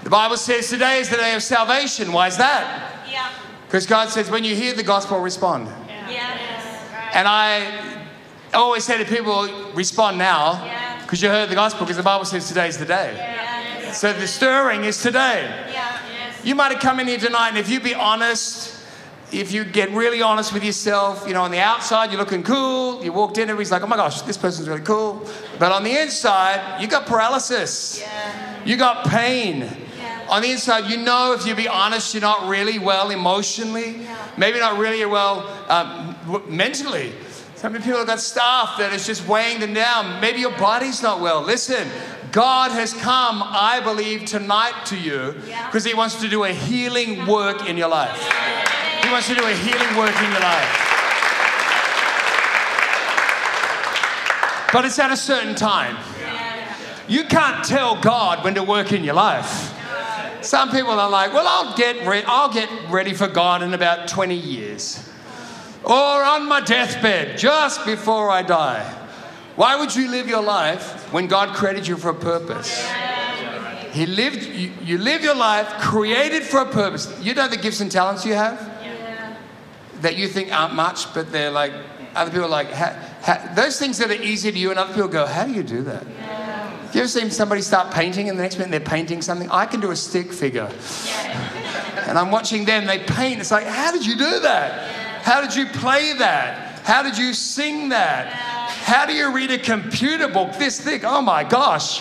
The 0.06 0.10
Bible 0.10 0.36
says 0.36 0.70
today 0.70 1.00
is 1.00 1.08
the 1.08 1.16
day 1.16 1.34
of 1.34 1.42
salvation. 1.42 2.12
Why 2.12 2.28
is 2.28 2.36
that? 2.36 2.92
Because 3.66 3.86
God 3.86 4.08
says 4.08 4.30
when 4.30 4.44
you 4.44 4.54
hear 4.54 4.72
the 4.72 4.84
gospel, 4.84 5.18
respond. 5.18 5.66
And 7.12 7.26
I 7.26 8.06
always 8.54 8.84
say 8.84 8.98
to 8.98 9.04
people, 9.04 9.72
respond 9.74 10.16
now 10.16 10.62
because 11.02 11.20
you 11.20 11.28
heard 11.28 11.48
the 11.48 11.56
gospel 11.56 11.80
because 11.80 11.96
the 11.96 12.04
Bible 12.04 12.24
says 12.24 12.46
today 12.46 12.68
is 12.68 12.78
the 12.78 12.84
day. 12.84 13.90
So 13.92 14.12
the 14.12 14.28
stirring 14.28 14.84
is 14.84 15.02
today. 15.02 15.42
Yeah. 15.72 16.00
You 16.44 16.54
might 16.54 16.70
have 16.70 16.80
come 16.80 17.00
in 17.00 17.08
here 17.08 17.18
tonight, 17.18 17.48
and 17.48 17.58
if 17.58 17.68
you 17.68 17.80
be 17.80 17.92
honest, 17.92 18.80
if 19.32 19.50
you 19.50 19.64
get 19.64 19.90
really 19.90 20.22
honest 20.22 20.52
with 20.52 20.62
yourself, 20.62 21.26
you 21.26 21.34
know, 21.34 21.42
on 21.42 21.50
the 21.50 21.58
outside 21.58 22.12
you're 22.12 22.20
looking 22.20 22.44
cool. 22.44 23.02
You 23.02 23.12
walked 23.12 23.38
in, 23.38 23.50
everybody's 23.50 23.72
like, 23.72 23.82
oh 23.82 23.88
my 23.88 23.96
gosh, 23.96 24.22
this 24.22 24.36
person's 24.36 24.68
really 24.68 24.82
cool. 24.82 25.28
But 25.58 25.72
on 25.72 25.82
the 25.82 26.00
inside, 26.00 26.80
you 26.80 26.86
got 26.86 27.06
paralysis. 27.06 28.04
You 28.64 28.76
got 28.76 29.04
pain. 29.08 29.82
On 30.28 30.42
the 30.42 30.50
inside, 30.50 30.90
you 30.90 30.96
know, 30.96 31.34
if 31.34 31.46
you 31.46 31.54
be 31.54 31.68
honest, 31.68 32.12
you're 32.12 32.20
not 32.20 32.48
really 32.48 32.78
well 32.78 33.10
emotionally, 33.10 34.06
maybe 34.36 34.58
not 34.58 34.78
really 34.78 35.04
well 35.04 35.46
um, 35.68 36.16
mentally. 36.48 37.12
Some 37.54 37.72
people 37.72 37.96
have 37.96 38.06
got 38.06 38.20
stuff 38.20 38.76
that 38.78 38.92
is 38.92 39.06
just 39.06 39.26
weighing 39.26 39.60
them 39.60 39.72
down. 39.72 40.20
Maybe 40.20 40.40
your 40.40 40.56
body's 40.58 41.02
not 41.02 41.20
well. 41.20 41.40
Listen, 41.40 41.88
God 42.32 42.70
has 42.72 42.92
come, 42.92 43.42
I 43.42 43.80
believe, 43.82 44.24
tonight 44.26 44.84
to 44.86 44.98
you 44.98 45.34
because 45.66 45.84
He 45.84 45.94
wants 45.94 46.20
to 46.20 46.28
do 46.28 46.44
a 46.44 46.52
healing 46.52 47.26
work 47.26 47.68
in 47.68 47.76
your 47.76 47.88
life. 47.88 48.20
He 49.02 49.10
wants 49.10 49.28
to 49.28 49.34
do 49.34 49.46
a 49.46 49.52
healing 49.52 49.96
work 49.96 50.14
in 50.22 50.30
your 50.30 50.40
life. 50.40 50.82
But 54.72 54.84
it's 54.84 54.98
at 54.98 55.10
a 55.10 55.16
certain 55.16 55.54
time. 55.54 55.96
You 57.08 57.24
can't 57.24 57.64
tell 57.64 58.00
God 58.00 58.44
when 58.44 58.54
to 58.56 58.64
work 58.64 58.92
in 58.92 59.04
your 59.04 59.14
life. 59.14 59.72
Some 60.46 60.70
people 60.70 60.92
are 60.92 61.10
like, 61.10 61.32
well, 61.32 61.46
I'll 61.48 61.76
get, 61.76 62.06
re- 62.06 62.22
I'll 62.24 62.52
get 62.52 62.70
ready 62.88 63.12
for 63.14 63.26
God 63.26 63.62
in 63.62 63.74
about 63.74 64.06
20 64.06 64.36
years. 64.36 65.02
Or 65.82 65.92
on 65.92 66.46
my 66.48 66.60
deathbed, 66.60 67.36
just 67.36 67.84
before 67.84 68.30
I 68.30 68.42
die. 68.42 68.84
Why 69.56 69.74
would 69.74 69.96
you 69.96 70.08
live 70.08 70.28
your 70.28 70.42
life 70.42 71.12
when 71.12 71.26
God 71.26 71.56
created 71.56 71.88
you 71.88 71.96
for 71.96 72.10
a 72.10 72.14
purpose? 72.14 72.88
He 73.90 74.06
lived, 74.06 74.44
you, 74.44 74.70
you 74.84 74.98
live 74.98 75.22
your 75.22 75.34
life 75.34 75.66
created 75.80 76.44
for 76.44 76.60
a 76.60 76.66
purpose. 76.66 77.12
You 77.20 77.34
know 77.34 77.48
the 77.48 77.56
gifts 77.56 77.80
and 77.80 77.90
talents 77.90 78.24
you 78.24 78.34
have? 78.34 78.60
That 80.02 80.16
you 80.16 80.28
think 80.28 80.52
aren't 80.52 80.74
much, 80.74 81.12
but 81.12 81.32
they're 81.32 81.50
like, 81.50 81.72
other 82.14 82.30
people 82.30 82.46
are 82.46 82.50
like, 82.50 82.70
ha, 82.70 82.96
ha, 83.22 83.52
those 83.56 83.80
things 83.80 83.98
that 83.98 84.10
are 84.10 84.22
easy 84.22 84.52
to 84.52 84.58
you, 84.58 84.70
and 84.70 84.78
other 84.78 84.94
people 84.94 85.08
go, 85.08 85.26
how 85.26 85.44
do 85.44 85.52
you 85.52 85.64
do 85.64 85.82
that? 85.82 86.06
You 86.96 87.02
ever 87.02 87.08
seen 87.08 87.30
somebody 87.30 87.60
start 87.60 87.92
painting 87.92 88.30
and 88.30 88.38
the 88.38 88.42
next 88.42 88.56
minute 88.56 88.70
they're 88.70 88.80
painting 88.80 89.20
something? 89.20 89.50
I 89.50 89.66
can 89.66 89.80
do 89.80 89.90
a 89.90 89.96
stick 89.96 90.32
figure. 90.32 90.70
And 92.06 92.16
I'm 92.16 92.30
watching 92.30 92.64
them, 92.64 92.86
they 92.86 93.00
paint. 93.00 93.38
It's 93.38 93.50
like, 93.50 93.66
how 93.66 93.92
did 93.92 94.06
you 94.06 94.16
do 94.16 94.40
that? 94.40 95.22
How 95.22 95.42
did 95.42 95.54
you 95.54 95.66
play 95.66 96.14
that? 96.14 96.80
How 96.84 97.02
did 97.02 97.18
you 97.18 97.34
sing 97.34 97.90
that? 97.90 98.28
How 98.28 99.04
do 99.04 99.12
you 99.12 99.30
read 99.30 99.50
a 99.50 99.58
computer 99.58 100.26
book 100.26 100.54
this 100.54 100.80
thick? 100.80 101.02
Oh 101.04 101.20
my 101.20 101.44
gosh, 101.44 102.00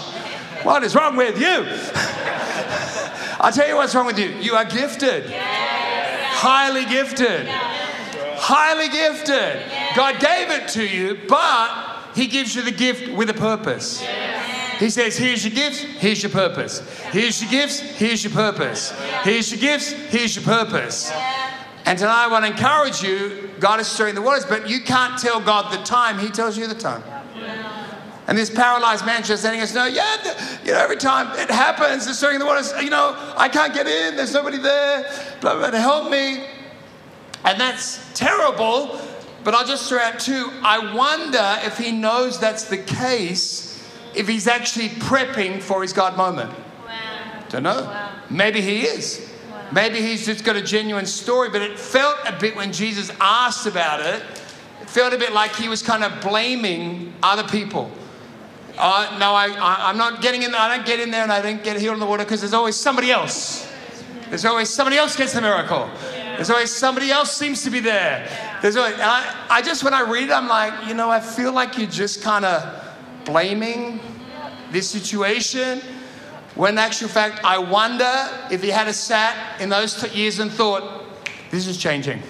what 0.64 0.82
is 0.82 0.96
wrong 0.96 1.18
with 1.18 1.42
you? 1.42 1.66
I'll 3.42 3.52
tell 3.52 3.68
you 3.68 3.75
what's 3.75 3.94
wrong 3.96 4.06
with 4.06 4.18
you. 4.18 4.30
You 4.30 4.56
are 4.56 4.64
gifted, 4.64 5.25
highly 5.30 6.86
gifted, 6.86 7.50
highly 7.50 8.88
gifted. 8.88 9.62
God 9.94 10.22
gave 10.22 10.52
it 10.52 10.70
to 10.70 10.88
you, 10.88 11.20
but 11.28 12.14
He 12.16 12.28
gives 12.28 12.56
you 12.56 12.62
the 12.62 12.72
gift 12.72 13.12
with 13.12 13.30
a 13.30 13.34
purpose. 13.34 14.02
He 14.79 14.89
says, 14.89 15.17
Here's 15.17 15.46
your 15.46 15.53
gifts, 15.53 15.79
here's 15.79 16.22
your 16.22 16.32
purpose. 16.32 16.79
Here's 17.12 17.41
your 17.41 17.51
gifts, 17.51 17.79
here's 17.79 18.24
your 18.24 18.34
purpose. 18.34 18.91
Here's 19.24 19.51
your 19.51 19.62
gifts, 19.62 19.91
here's 19.91 20.36
your 20.36 20.46
purpose. 20.46 21.12
And 21.86 22.00
tonight 22.00 22.25
I 22.25 22.27
want 22.27 22.46
to 22.46 22.51
encourage 22.51 23.03
you 23.03 23.50
God 23.60 23.79
is 23.79 23.88
stirring 23.88 24.15
the 24.15 24.22
waters, 24.22 24.46
but 24.46 24.70
you 24.70 24.82
can't 24.82 25.20
tell 25.20 25.39
God 25.39 25.72
the 25.72 25.84
time, 25.84 26.20
He 26.20 26.29
tells 26.29 26.58
you 26.58 26.67
the 26.67 26.75
time. 26.75 27.03
And 28.27 28.36
this 28.36 28.50
paralyzed 28.50 29.05
man 29.05 29.24
just 29.24 29.44
letting 29.44 29.62
us 29.62 29.75
know, 29.75 29.86
yeah, 29.86 30.17
you 30.65 30.72
know, 30.72 30.79
every 30.79 30.98
time 30.98 31.27
it 31.38 31.50
happens, 31.50 32.08
the 32.08 32.13
stirring 32.13 32.39
the 32.39 32.46
waters, 32.46 32.74
you 32.82 32.89
know, 32.89 33.15
I 33.38 33.48
can't 33.50 33.74
get 33.74 33.86
in, 33.86 34.15
there's 34.15 34.34
nobody 34.34 34.58
there, 34.58 35.12
blah, 35.41 35.55
blah, 35.55 35.70
to 35.70 35.79
help 35.79 36.10
me. 36.10 36.44
And 37.44 37.60
that's 37.60 38.12
terrible, 38.15 39.00
but 39.44 39.53
I'll 39.53 39.67
just 39.67 39.88
throw 39.88 40.00
out 40.00 40.20
two. 40.20 40.50
I 40.63 40.96
wonder 40.96 41.60
if 41.63 41.77
he 41.77 41.91
knows 41.91 42.39
that's 42.39 42.63
the 42.63 42.79
case 42.79 43.64
if 44.15 44.27
he's 44.27 44.48
actually 44.48 44.89
prepping 44.89 45.62
for 45.62 45.81
his 45.81 45.93
God 45.93 46.17
moment. 46.17 46.51
Wow. 46.86 47.43
Don't 47.50 47.63
know. 47.63 47.84
Wow. 47.84 48.12
Maybe 48.29 48.62
he 48.62 48.81
is. 48.81 49.31
Maybe 49.72 50.00
he's 50.00 50.25
just 50.25 50.43
got 50.43 50.55
a 50.55 50.62
genuine 50.62 51.05
story, 51.05 51.50
but 51.50 51.62
it 51.62 51.77
felt 51.79 52.17
a 52.25 52.38
bit 52.39 52.55
when 52.55 52.72
Jesus 52.72 53.12
asked 53.19 53.65
about 53.65 54.00
it, 54.00 54.22
it 54.81 54.89
felt 54.89 55.13
a 55.13 55.17
bit 55.17 55.34
like 55.34 55.55
he 55.55 55.67
was 55.67 55.81
kind 55.81 56.03
of 56.03 56.22
blaming 56.22 57.13
other 57.24 57.48
people. 57.48 57.91
Uh, 58.77 59.17
no, 59.19 59.34
I, 59.34 59.48
I, 59.48 59.89
I'm 59.89 59.98
not 59.98 60.22
getting 60.22 60.43
in. 60.43 60.53
I 60.53 60.75
don't 60.75 60.86
get 60.86 61.00
in 61.00 61.10
there, 61.10 61.24
and 61.24 61.31
I 61.31 61.41
don't 61.41 61.63
get 61.63 61.79
healed 61.79 61.95
in 61.95 62.00
the 62.00 62.05
water 62.05 62.24
because 62.24 62.41
there's 62.41 62.53
always 62.53 62.75
somebody 62.75 63.12
else. 63.12 63.72
There's 64.29 64.45
always 64.45 64.69
somebody 64.69 64.98
else 64.98 65.15
gets 65.15 65.34
the 65.34 65.41
miracle. 65.41 65.89
There's 66.36 66.50
always 66.50 66.72
somebody 66.72 67.10
else 67.10 67.31
seems 67.31 67.63
to 67.63 67.69
be 67.69 67.79
there. 67.79 68.29
There's 68.62 68.75
always, 68.75 68.95
I, 69.00 69.45
I 69.50 69.62
just 69.62 69.84
when 69.84 69.93
I 69.93 70.01
read 70.01 70.29
it, 70.29 70.31
I'm 70.31 70.48
like, 70.48 70.88
you 70.88 70.93
know, 70.93 71.10
I 71.10 71.19
feel 71.19 71.53
like 71.53 71.77
you're 71.77 71.88
just 71.88 72.22
kind 72.22 72.43
of 72.43 72.85
blaming 73.25 74.00
this 74.72 74.89
situation. 74.89 75.82
When 76.55 76.74
in 76.74 76.77
actual 76.79 77.10
fact, 77.10 77.41
I 77.44 77.58
wonder 77.58 78.29
if 78.50 78.63
he 78.63 78.70
had 78.70 78.88
a 78.88 78.94
sat 78.94 79.60
in 79.60 79.70
those 79.70 80.01
t- 80.01 80.17
years 80.17 80.39
and 80.39 80.50
thought, 80.50 81.03
this 81.51 81.67
is 81.67 81.77
changing. 81.77 82.22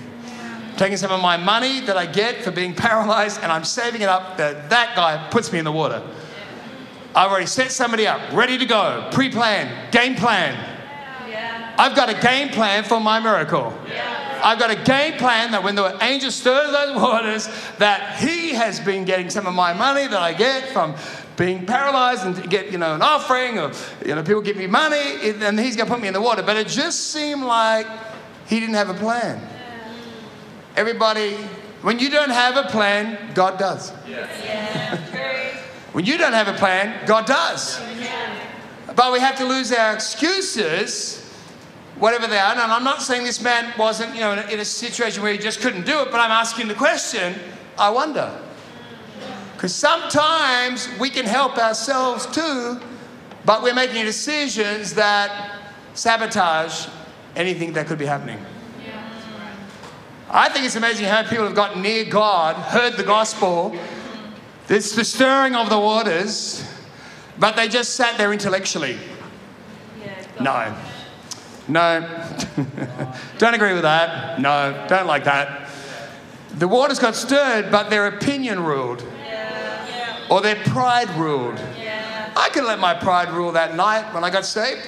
Taking 0.78 0.98
some 0.98 1.12
of 1.12 1.22
my 1.22 1.38
money 1.38 1.80
that 1.82 1.96
I 1.96 2.06
get 2.06 2.44
for 2.44 2.52
being 2.52 2.74
paralyzed 2.86 3.42
and 3.44 3.52
I'm 3.52 3.64
saving 3.64 4.02
it 4.02 4.10
up 4.10 4.38
that 4.38 4.70
that 4.70 4.96
guy 4.96 5.28
puts 5.30 5.52
me 5.52 5.60
in 5.60 5.66
the 5.66 5.72
water. 5.72 6.02
I've 7.16 7.32
already 7.32 7.46
set 7.46 7.72
somebody 7.72 8.08
up, 8.08 8.20
ready 8.34 8.58
to 8.58 8.66
go, 8.66 9.10
pre 9.14 9.30
planned, 9.30 9.92
game 9.92 10.16
plan. 10.16 10.74
I've 11.78 11.96
got 11.96 12.10
a 12.10 12.20
game 12.20 12.50
plan 12.50 12.84
for 12.84 13.00
my 13.00 13.20
miracle. 13.20 13.74
I've 14.46 14.60
got 14.60 14.70
a 14.70 14.76
game 14.76 15.18
plan 15.18 15.52
that 15.52 15.64
when 15.64 15.74
the 15.74 15.98
angel 16.04 16.30
stirs 16.30 16.72
those 16.72 16.96
waters, 17.02 17.50
that 17.80 18.20
he 18.20 18.54
has 18.54 18.80
been 18.80 19.04
getting 19.04 19.32
some 19.32 19.48
of 19.48 19.56
my 19.56 19.74
money 19.74 20.06
that 20.06 20.22
I 20.22 20.34
get 20.34 20.70
from 20.70 20.94
being 21.36 21.66
paralyzed 21.66 22.26
and 22.26 22.50
get 22.50 22.72
you 22.72 22.78
know 22.78 22.94
an 22.94 23.02
offering 23.02 23.58
or 23.58 23.72
you 24.06 24.14
know 24.14 24.22
people 24.22 24.42
give 24.42 24.56
me 24.56 24.68
money 24.68 25.32
and 25.32 25.60
he's 25.60 25.76
going 25.76 25.88
to 25.88 25.94
put 25.94 26.00
me 26.00 26.08
in 26.08 26.14
the 26.14 26.22
water. 26.22 26.44
But 26.44 26.58
it 26.58 26.68
just 26.68 27.12
seemed 27.12 27.44
like 27.44 27.88
he 28.46 28.60
didn't 28.60 28.76
have 28.76 28.90
a 28.90 28.94
plan. 28.94 29.42
Everybody, 30.76 31.34
when 31.82 31.98
you 31.98 32.12
don't 32.12 32.30
have 32.30 32.56
a 32.56 32.70
plan, 32.70 33.34
God 33.34 33.58
does. 33.58 33.92
When 35.92 36.06
you 36.06 36.18
don't 36.20 36.34
have 36.34 36.50
a 36.50 36.54
plan, 36.54 37.06
God 37.08 37.26
does. 37.26 37.82
But 38.96 39.12
we 39.12 39.20
have 39.20 39.38
to 39.38 39.46
lose 39.46 39.72
our 39.72 39.94
excuses, 39.94 41.25
whatever 41.98 42.28
they 42.28 42.38
are. 42.38 42.52
And 42.52 42.60
I'm 42.60 42.84
not 42.84 43.02
saying 43.02 43.24
this 43.24 43.42
man 43.42 43.74
wasn't, 43.78 44.14
you 44.14 44.22
know, 44.22 44.34
in 44.34 44.40
a, 44.40 44.48
in 44.48 44.60
a 44.60 44.66
situation 44.66 45.24
where 45.24 45.32
he 45.32 45.38
just 45.38 45.62
couldn't 45.62 45.86
do 45.86 46.02
it, 46.02 46.12
but 46.12 46.20
I'm 46.20 46.32
asking 46.32 46.68
the 46.68 46.74
question 46.76 47.36
I 47.78 47.90
wonder. 47.90 48.38
Because 49.54 49.74
sometimes 49.74 50.90
we 51.00 51.10
can 51.10 51.26
help 51.26 51.58
ourselves 51.58 52.26
too, 52.28 52.80
but 53.46 53.64
we're 53.64 53.74
making 53.74 54.04
decisions 54.06 54.94
that 54.96 55.60
sabotage 55.94 56.88
anything 57.36 57.74
that 57.74 57.88
could 57.88 57.98
be 57.98 58.06
happening. 58.06 58.40
I 60.30 60.50
think 60.50 60.66
it's 60.66 60.76
amazing 60.76 61.06
how 61.06 61.24
people 61.24 61.46
have 61.46 61.56
gotten 61.56 61.82
near 61.82 62.04
God, 62.04 62.56
heard 62.56 62.98
the 62.98 63.04
gospel, 63.04 63.78
it's 64.68 64.94
the 64.94 65.06
stirring 65.06 65.56
of 65.56 65.70
the 65.70 65.80
waters, 65.80 66.68
but 67.40 67.56
they 67.56 67.68
just 67.68 67.96
sat 67.96 68.18
there 68.18 68.34
intellectually. 68.34 68.98
No. 70.42 70.76
No. 71.68 72.02
don't 73.38 73.54
agree 73.54 73.74
with 73.74 73.84
that. 73.84 74.40
No. 74.40 74.86
Don't 74.88 75.08
like 75.08 75.24
that. 75.26 75.70
The 76.58 76.68
waters 76.68 77.00
got 77.00 77.16
stirred, 77.16 77.72
but 77.72 77.90
their 77.90 78.08
opinion 78.08 78.64
ruled. 78.64 79.06
Or 80.30 80.42
their 80.42 80.56
pride 80.56 81.10
ruled. 81.12 81.60
I 82.38 82.50
could 82.50 82.64
let 82.66 82.80
my 82.80 82.94
pride 82.94 83.30
rule 83.32 83.52
that 83.54 83.76
night 83.76 84.14
when 84.14 84.24
I 84.24 84.30
got 84.30 84.46
saved. 84.46 84.82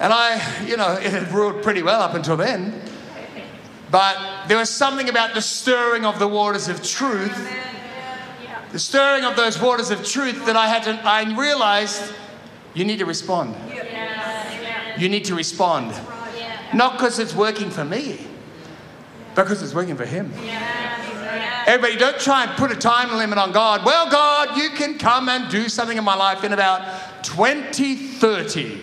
And 0.00 0.12
I, 0.12 0.64
you 0.64 0.76
know, 0.76 0.92
it 0.92 1.10
had 1.10 1.30
ruled 1.32 1.62
pretty 1.62 1.82
well 1.82 2.00
up 2.00 2.14
until 2.14 2.36
then. 2.36 2.80
But 3.90 4.48
there 4.48 4.58
was 4.58 4.70
something 4.70 5.08
about 5.08 5.34
the 5.34 5.40
stirring 5.40 6.04
of 6.04 6.18
the 6.18 6.26
waters 6.26 6.68
of 6.68 6.82
truth, 6.82 7.32
the 8.72 8.78
stirring 8.78 9.24
of 9.24 9.36
those 9.36 9.60
waters 9.60 9.90
of 9.90 10.04
truth 10.04 10.46
that 10.46 10.56
I 10.56 10.66
had 10.66 10.82
to, 10.84 11.00
I 11.04 11.32
realized 11.38 12.12
you 12.74 12.84
need 12.84 12.98
to 12.98 13.06
respond. 13.06 13.54
You 14.98 15.08
need 15.08 15.24
to 15.26 15.34
respond. 15.34 15.94
Not 16.72 16.94
because 16.94 17.18
it's 17.18 17.34
working 17.34 17.70
for 17.70 17.84
me, 17.84 18.26
but 19.34 19.44
because 19.44 19.62
it's 19.62 19.74
working 19.74 19.96
for 19.96 20.04
Him. 20.04 20.32
Everybody, 21.66 21.96
don't 21.96 22.18
try 22.18 22.44
and 22.44 22.52
put 22.58 22.70
a 22.70 22.76
time 22.76 23.16
limit 23.16 23.38
on 23.38 23.52
God. 23.52 23.84
Well, 23.84 24.10
God, 24.10 24.56
you 24.56 24.70
can 24.70 24.98
come 24.98 25.28
and 25.28 25.50
do 25.50 25.68
something 25.68 25.96
in 25.96 26.04
my 26.04 26.14
life 26.14 26.44
in 26.44 26.52
about 26.52 27.24
2030. 27.24 28.80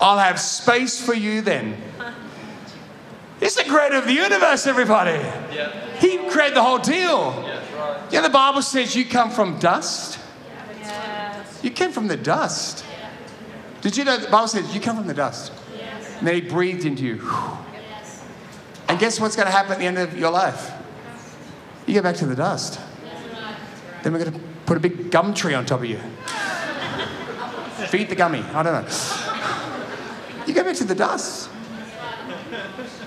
I'll 0.00 0.18
have 0.18 0.38
space 0.38 1.04
for 1.04 1.14
you 1.14 1.40
then. 1.40 1.76
He's 3.38 3.54
the 3.54 3.64
creator 3.64 3.96
of 3.96 4.04
the 4.04 4.12
universe, 4.12 4.66
everybody. 4.66 5.18
He 5.98 6.18
created 6.28 6.56
the 6.56 6.62
whole 6.62 6.78
deal. 6.78 7.44
Yeah, 8.10 8.20
the 8.20 8.28
Bible 8.28 8.62
says 8.62 8.94
you 8.94 9.06
come 9.06 9.30
from 9.30 9.58
dust. 9.58 10.18
You 11.62 11.70
came 11.70 11.92
from 11.92 12.08
the 12.08 12.16
dust. 12.16 12.84
Did 13.80 13.96
you 13.96 14.04
know 14.04 14.18
the 14.18 14.30
Bible 14.30 14.48
says 14.48 14.74
you 14.74 14.80
come 14.80 14.96
from 14.96 15.06
the 15.06 15.14
dust? 15.14 15.52
Yes. 15.76 16.18
And 16.18 16.26
then 16.26 16.34
He 16.34 16.40
breathed 16.42 16.84
into 16.84 17.04
you. 17.04 17.20
And 18.88 18.98
guess 18.98 19.20
what's 19.20 19.36
going 19.36 19.46
to 19.46 19.52
happen 19.52 19.72
at 19.72 19.78
the 19.78 19.86
end 19.86 19.98
of 19.98 20.18
your 20.18 20.30
life? 20.30 20.72
You 21.86 21.94
go 21.94 22.02
back 22.02 22.16
to 22.16 22.26
the 22.26 22.36
dust. 22.36 22.80
Then 24.02 24.12
we're 24.12 24.18
going 24.18 24.32
to 24.32 24.40
put 24.66 24.76
a 24.76 24.80
big 24.80 25.10
gum 25.10 25.34
tree 25.34 25.54
on 25.54 25.64
top 25.66 25.80
of 25.80 25.86
you. 25.86 25.98
Feed 27.88 28.08
the 28.08 28.14
gummy. 28.14 28.40
I 28.40 28.62
don't 28.62 28.84
know. 28.84 30.44
You 30.46 30.54
go 30.54 30.64
back 30.64 30.76
to 30.76 30.84
the 30.84 30.94
dust. 30.94 31.50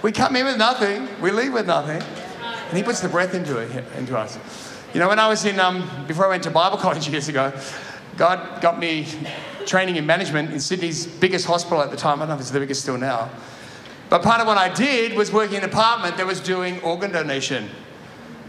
We 0.01 0.12
come 0.12 0.36
in 0.36 0.46
with 0.46 0.58
nothing, 0.58 1.08
we 1.22 1.32
leave 1.32 1.53
with 1.53 1.68
nothing, 1.68 2.01
and 2.01 2.77
He 2.77 2.84
puts 2.84 3.00
the 3.00 3.08
breath 3.08 3.34
into 3.34 3.58
it, 3.58 3.86
into 3.98 4.18
us. 4.18 4.38
You 4.94 5.00
know, 5.00 5.08
when 5.08 5.20
I 5.20 5.27
was 5.27 5.46
in, 5.46 5.60
um, 5.60 5.89
before 6.08 6.25
I 6.25 6.30
went 6.30 6.44
to 6.44 6.51
Bible 6.51 6.77
college 6.86 7.08
years 7.08 7.30
ago, 7.30 7.53
God 8.18 8.62
got 8.62 8.80
me 8.80 9.08
training 9.65 9.96
in 9.96 10.05
management 10.05 10.51
in 10.51 10.60
Sydney's 10.60 11.05
biggest 11.05 11.46
hospital 11.46 11.82
at 11.82 11.91
the 11.91 11.98
time. 11.98 12.17
I 12.17 12.20
don't 12.22 12.29
know 12.29 12.36
if 12.36 12.41
it's 12.41 12.51
the 12.51 12.60
biggest 12.60 12.82
still 12.82 12.98
now. 12.98 13.29
But 14.10 14.22
part 14.22 14.41
of 14.41 14.48
what 14.48 14.58
I 14.58 14.70
did 14.74 15.17
was 15.17 15.32
working 15.32 15.58
in 15.58 15.63
an 15.63 15.70
apartment 15.70 16.17
that 16.17 16.25
was 16.25 16.39
doing 16.39 16.79
organ 16.82 17.12
donation 17.12 17.70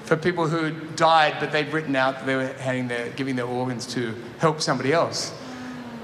for 0.05 0.17
people 0.17 0.47
who 0.47 0.73
died, 0.97 1.37
but 1.41 1.53
they'd 1.53 1.73
written 1.73 1.97
out 1.97 2.17
that 2.17 2.27
they 2.27 2.37
were 2.37 2.53
handing 2.55 2.89
their, 2.89 3.09
giving 3.11 3.37
their 3.37 3.47
organs 3.47 3.87
to 3.95 4.15
help 4.39 4.61
somebody 4.61 4.93
else. 4.93 5.33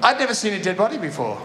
I'd 0.02 0.18
never 0.18 0.32
seen 0.32 0.54
a 0.54 0.62
dead 0.62 0.78
body 0.78 0.96
before. 0.96 1.40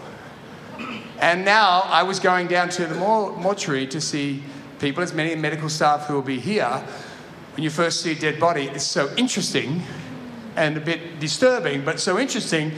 And 1.18 1.44
now 1.44 1.82
I 1.86 2.02
was 2.02 2.18
going 2.18 2.46
down 2.46 2.70
to 2.70 2.86
the 2.86 2.94
mortuary 2.94 3.86
to 3.88 4.00
see 4.00 4.42
people, 4.78 5.02
as 5.02 5.12
many 5.12 5.34
medical 5.34 5.68
staff 5.68 6.06
who 6.06 6.14
will 6.14 6.22
be 6.22 6.40
here. 6.40 6.82
When 7.54 7.64
you 7.64 7.70
first 7.70 8.00
see 8.00 8.12
a 8.12 8.14
dead 8.14 8.40
body, 8.40 8.64
it's 8.64 8.84
so 8.84 9.14
interesting 9.16 9.82
and 10.56 10.76
a 10.76 10.80
bit 10.80 11.20
disturbing, 11.20 11.84
but 11.84 12.00
so 12.00 12.18
interesting 12.18 12.72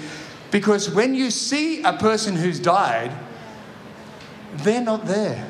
because 0.50 0.90
when 0.90 1.14
you 1.14 1.30
see 1.30 1.82
a 1.82 1.92
person 1.92 2.36
who's 2.36 2.58
died, 2.58 3.12
they're 4.54 4.82
not 4.82 5.06
there. 5.06 5.46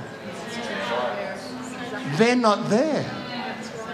They're 2.17 2.37
not 2.37 2.69
there. 2.69 3.05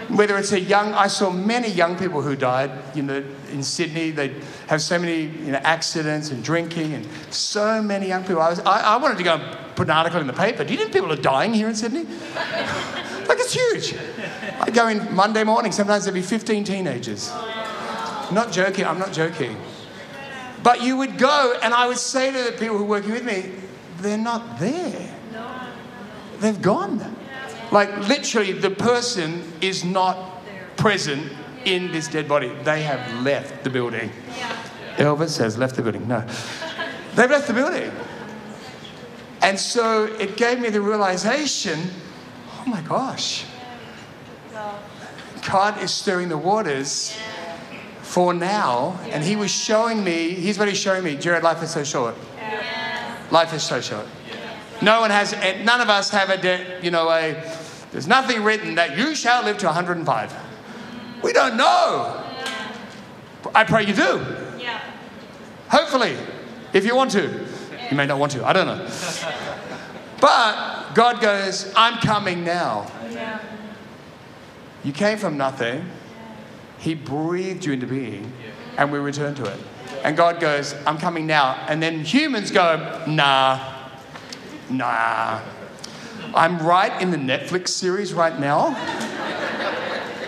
Whether 0.09 0.37
it's 0.37 0.51
a 0.51 0.59
young, 0.59 0.93
I 0.93 1.07
saw 1.07 1.31
many 1.31 1.67
young 1.67 1.97
people 1.97 2.21
who 2.21 2.35
died, 2.35 2.71
you 2.95 3.01
know, 3.01 3.23
in 3.51 3.63
Sydney. 3.63 4.11
They 4.11 4.35
have 4.67 4.81
so 4.81 4.99
many, 4.99 5.23
you 5.23 5.51
know, 5.51 5.59
accidents 5.63 6.29
and 6.29 6.43
drinking, 6.43 6.93
and 6.93 7.07
so 7.31 7.81
many 7.81 8.07
young 8.07 8.21
people. 8.21 8.41
I, 8.41 8.49
was, 8.49 8.59
I, 8.59 8.81
I 8.81 8.97
wanted 8.97 9.17
to 9.17 9.23
go 9.23 9.35
and 9.35 9.75
put 9.75 9.87
an 9.87 9.91
article 9.91 10.21
in 10.21 10.27
the 10.27 10.33
paper. 10.33 10.63
Do 10.63 10.73
you 10.73 10.79
think 10.79 10.93
people 10.93 11.11
are 11.11 11.17
dying 11.17 11.53
here 11.53 11.67
in 11.67 11.75
Sydney? 11.75 12.03
like 13.27 13.39
it's 13.39 13.53
huge. 13.53 13.95
I 14.59 14.69
go 14.69 14.87
in 14.87 15.13
Monday 15.13 15.43
morning. 15.43 15.71
Sometimes 15.71 16.05
there'd 16.05 16.13
be 16.13 16.21
15 16.21 16.63
teenagers. 16.63 17.31
Not 18.31 18.51
joking. 18.51 18.85
I'm 18.85 18.99
not 18.99 19.11
joking. 19.11 19.57
But 20.63 20.81
you 20.81 20.97
would 20.97 21.17
go, 21.17 21.57
and 21.61 21.73
I 21.73 21.87
would 21.87 21.97
say 21.97 22.31
to 22.31 22.51
the 22.51 22.57
people 22.57 22.77
who 22.77 22.83
are 22.83 22.87
working 22.87 23.11
with 23.11 23.25
me, 23.25 23.51
they're 23.99 24.17
not 24.17 24.59
there. 24.59 25.13
They've 26.39 26.61
gone. 26.61 27.15
Like 27.71 28.07
literally, 28.07 28.51
the 28.51 28.71
person 28.71 29.51
is 29.61 29.83
not 29.83 30.41
present 30.77 31.31
in 31.65 31.91
this 31.91 32.07
dead 32.07 32.27
body. 32.27 32.49
They 32.63 32.83
have 32.83 33.23
left 33.23 33.63
the 33.63 33.69
building. 33.69 34.11
Elvis 34.97 35.37
has 35.39 35.57
left 35.57 35.75
the 35.75 35.81
building. 35.81 36.07
No. 36.07 36.25
They've 37.15 37.29
left 37.29 37.47
the 37.47 37.53
building. 37.53 37.91
And 39.41 39.59
so 39.59 40.05
it 40.05 40.37
gave 40.37 40.59
me 40.59 40.69
the 40.69 40.81
realization 40.81 41.79
oh 42.65 42.69
my 42.69 42.81
gosh, 42.81 43.45
God 45.47 45.81
is 45.81 45.91
stirring 45.91 46.29
the 46.29 46.37
waters 46.37 47.17
for 48.15 48.33
now. 48.33 48.97
And 49.11 49.21
He 49.21 49.35
was 49.35 49.51
showing 49.51 50.01
me, 50.01 50.29
here's 50.29 50.57
what 50.57 50.69
He's 50.69 50.77
showing 50.77 51.03
me 51.03 51.17
Gerard, 51.17 51.43
life 51.43 51.61
is 51.61 51.69
so 51.69 51.83
short. 51.83 52.15
Life 53.29 53.53
is 53.53 53.61
so 53.61 53.81
short. 53.81 54.07
No 54.81 55.01
one 55.01 55.09
has, 55.09 55.33
eh, 55.33 55.61
none 55.63 55.81
of 55.81 55.89
us 55.89 56.11
have 56.11 56.29
a, 56.29 56.37
de- 56.37 56.79
you 56.81 56.91
know, 56.91 57.09
a, 57.09 57.33
there's 57.91 58.07
nothing 58.07 58.41
written 58.41 58.75
that 58.75 58.97
you 58.97 59.15
shall 59.15 59.43
live 59.43 59.57
to 59.57 59.65
105. 59.65 60.33
We 61.23 61.33
don't 61.33 61.57
know. 61.57 62.23
I 63.53 63.65
pray 63.65 63.85
you 63.85 63.93
do. 63.93 64.25
Yeah. 64.59 64.79
Hopefully, 65.67 66.15
if 66.71 66.85
you 66.85 66.95
want 66.95 67.11
to. 67.11 67.45
You 67.91 67.97
may 67.97 68.05
not 68.05 68.17
want 68.17 68.31
to, 68.31 68.45
I 68.45 68.53
don't 68.53 68.67
know. 68.67 68.89
But 70.21 70.93
God 70.93 71.19
goes, 71.19 71.73
I'm 71.75 71.99
coming 71.99 72.45
now. 72.45 72.89
Yeah. 73.11 73.39
You 74.85 74.93
came 74.93 75.17
from 75.17 75.35
nothing. 75.35 75.85
He 76.85 76.93
breathed 76.93 77.65
you 77.65 77.73
into 77.73 77.87
being, 77.87 78.31
and 78.77 78.91
we 78.91 78.99
return 78.99 79.33
to 79.35 79.51
it. 79.51 79.59
And 80.03 80.15
God 80.15 80.39
goes, 80.39 80.75
I'm 80.85 80.99
coming 80.99 81.25
now. 81.25 81.65
And 81.67 81.81
then 81.81 82.01
humans 82.01 82.51
go, 82.51 83.03
nah, 83.07 83.89
nah. 84.69 85.41
I'm 86.35 86.59
right 86.59 87.01
in 87.01 87.09
the 87.09 87.17
Netflix 87.17 87.69
series 87.69 88.13
right 88.13 88.39
now, 88.39 88.75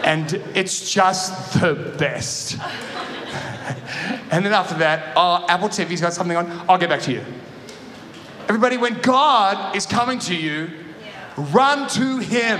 and 0.03 0.33
it's 0.55 0.89
just 0.89 1.61
the 1.61 1.93
best. 1.99 2.53
and 4.31 4.43
then 4.43 4.51
after 4.51 4.79
that, 4.79 5.13
oh, 5.15 5.45
Apple 5.47 5.69
TV's 5.69 6.01
got 6.01 6.13
something 6.13 6.37
on, 6.37 6.51
I'll 6.67 6.79
get 6.79 6.89
back 6.89 7.01
to 7.01 7.11
you. 7.11 7.23
Everybody, 8.49 8.77
when 8.77 8.95
God 9.01 9.75
is 9.75 9.85
coming 9.85 10.17
to 10.21 10.35
you, 10.35 10.71
run 11.37 11.87
to 11.89 12.17
Him. 12.17 12.59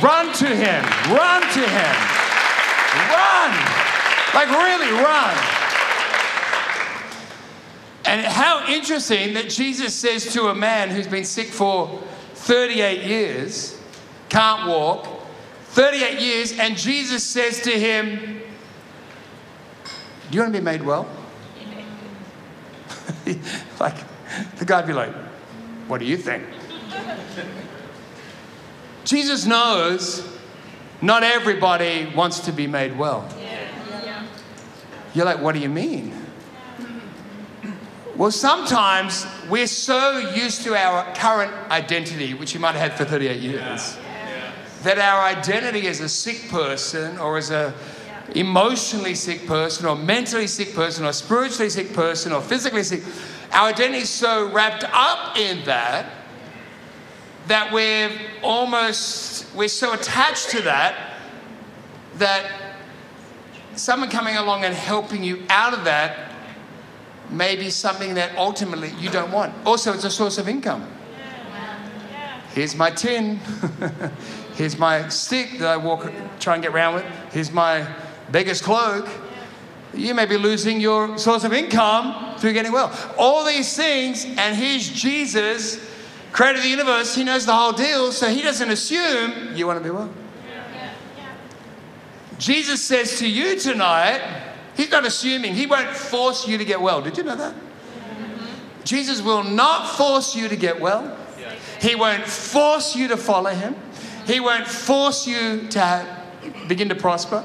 Run 0.00 0.32
to 0.34 0.46
Him. 0.46 0.84
Run 1.12 1.42
to 1.42 1.68
Him. 1.68 2.23
Run. 3.14 3.50
Like, 4.34 4.50
really, 4.50 4.92
run. 4.92 5.36
And 8.06 8.20
how 8.20 8.66
interesting 8.68 9.34
that 9.34 9.48
Jesus 9.48 9.94
says 9.94 10.32
to 10.34 10.48
a 10.48 10.54
man 10.54 10.90
who's 10.90 11.06
been 11.06 11.24
sick 11.24 11.48
for 11.48 12.02
38 12.34 13.04
years, 13.04 13.80
can't 14.28 14.68
walk, 14.68 15.08
38 15.68 16.20
years, 16.20 16.58
and 16.58 16.76
Jesus 16.76 17.24
says 17.24 17.62
to 17.62 17.70
him, 17.70 18.42
Do 20.30 20.36
you 20.36 20.40
want 20.40 20.52
to 20.52 20.60
be 20.60 20.64
made 20.64 20.82
well? 20.82 21.08
like, 23.80 23.96
the 24.58 24.64
guy'd 24.64 24.86
be 24.86 24.92
like, 24.92 25.14
What 25.88 25.98
do 25.98 26.04
you 26.04 26.16
think? 26.16 26.44
Jesus 29.04 29.46
knows 29.46 30.28
not 31.04 31.22
everybody 31.22 32.10
wants 32.14 32.40
to 32.40 32.52
be 32.52 32.66
made 32.66 32.96
well. 32.96 33.28
You're 35.14 35.26
like, 35.26 35.40
What 35.40 35.54
do 35.54 35.60
you 35.60 35.68
mean? 35.68 36.12
Well, 38.16 38.30
sometimes 38.30 39.26
we're 39.50 39.66
so 39.66 40.18
used 40.34 40.62
to 40.62 40.76
our 40.76 41.12
current 41.14 41.52
identity, 41.70 42.32
which 42.32 42.54
you 42.54 42.60
might 42.60 42.76
have 42.76 42.92
had 42.92 42.98
for 42.98 43.04
38 43.04 43.40
years, 43.40 43.98
that 44.82 44.98
our 44.98 45.24
identity 45.24 45.88
as 45.88 46.00
a 46.00 46.08
sick 46.08 46.48
person 46.48 47.18
or 47.18 47.36
as 47.38 47.50
a 47.50 47.74
emotionally 48.34 49.14
sick 49.14 49.46
person 49.46 49.86
or 49.86 49.96
mentally 49.96 50.46
sick 50.46 50.74
person 50.74 51.04
or 51.04 51.12
spiritually 51.12 51.68
sick 51.68 51.92
person 51.92 52.32
or 52.32 52.40
physically 52.40 52.82
sick 52.82 53.02
our 53.52 53.68
identity 53.68 53.98
is 53.98 54.10
so 54.10 54.50
wrapped 54.50 54.84
up 54.92 55.36
in 55.36 55.62
that 55.64 56.06
that 57.46 57.72
we're 57.72 58.10
almost 58.42 59.54
we're 59.54 59.68
so 59.68 59.92
attached 59.92 60.50
to 60.50 60.62
that 60.62 61.14
that 62.16 62.50
someone 63.74 64.08
coming 64.08 64.36
along 64.36 64.64
and 64.64 64.74
helping 64.74 65.22
you 65.22 65.42
out 65.48 65.74
of 65.74 65.84
that 65.84 66.32
may 67.30 67.56
be 67.56 67.70
something 67.70 68.14
that 68.14 68.36
ultimately 68.36 68.90
you 69.00 69.10
don't 69.10 69.32
want. 69.32 69.52
Also, 69.66 69.92
it's 69.92 70.04
a 70.04 70.10
source 70.10 70.38
of 70.38 70.48
income. 70.48 70.88
Here's 72.52 72.76
my 72.76 72.90
tin. 72.90 73.40
Here's 74.54 74.78
my 74.78 75.08
stick 75.08 75.58
that 75.58 75.66
I 75.66 75.76
walk, 75.76 76.12
try 76.38 76.54
and 76.54 76.62
get 76.62 76.72
around 76.72 76.94
with. 76.94 77.04
Here's 77.32 77.50
my 77.50 77.84
beggar's 78.30 78.62
cloak 78.62 79.08
you 79.96 80.14
may 80.14 80.26
be 80.26 80.36
losing 80.36 80.80
your 80.80 81.16
source 81.18 81.44
of 81.44 81.52
income 81.52 82.36
through 82.38 82.52
getting 82.52 82.72
well. 82.72 82.92
All 83.16 83.44
these 83.44 83.76
things, 83.76 84.24
and 84.24 84.56
here's 84.56 84.88
Jesus, 84.88 85.78
creator 86.34 86.58
of 86.58 86.64
the 86.64 86.68
universe, 86.68 87.14
he 87.14 87.22
knows 87.22 87.46
the 87.46 87.54
whole 87.54 87.72
deal, 87.72 88.10
so 88.10 88.28
he 88.28 88.42
doesn't 88.42 88.68
assume 88.68 89.54
you 89.54 89.66
want 89.66 89.78
to 89.78 89.84
be 89.84 89.90
well. 89.90 90.10
Jesus 92.38 92.82
says 92.82 93.20
to 93.20 93.28
you 93.28 93.58
tonight, 93.58 94.20
He's 94.76 94.90
not 94.90 95.06
assuming. 95.06 95.54
He 95.54 95.66
won't 95.66 95.90
force 95.90 96.48
you 96.48 96.58
to 96.58 96.64
get 96.64 96.80
well. 96.80 97.00
Did 97.00 97.16
you 97.16 97.22
know 97.22 97.36
that? 97.36 97.54
Jesus 98.82 99.22
will 99.22 99.44
not 99.44 99.96
force 99.96 100.34
you 100.34 100.48
to 100.48 100.56
get 100.56 100.80
well. 100.80 101.16
He 101.80 101.94
won't 101.94 102.24
force 102.26 102.96
you 102.96 103.08
to 103.08 103.16
follow 103.16 103.50
him. 103.50 103.76
He 104.26 104.40
won't 104.40 104.66
force 104.66 105.26
you 105.26 105.68
to 105.68 106.22
begin 106.66 106.88
to 106.88 106.94
prosper. 106.94 107.44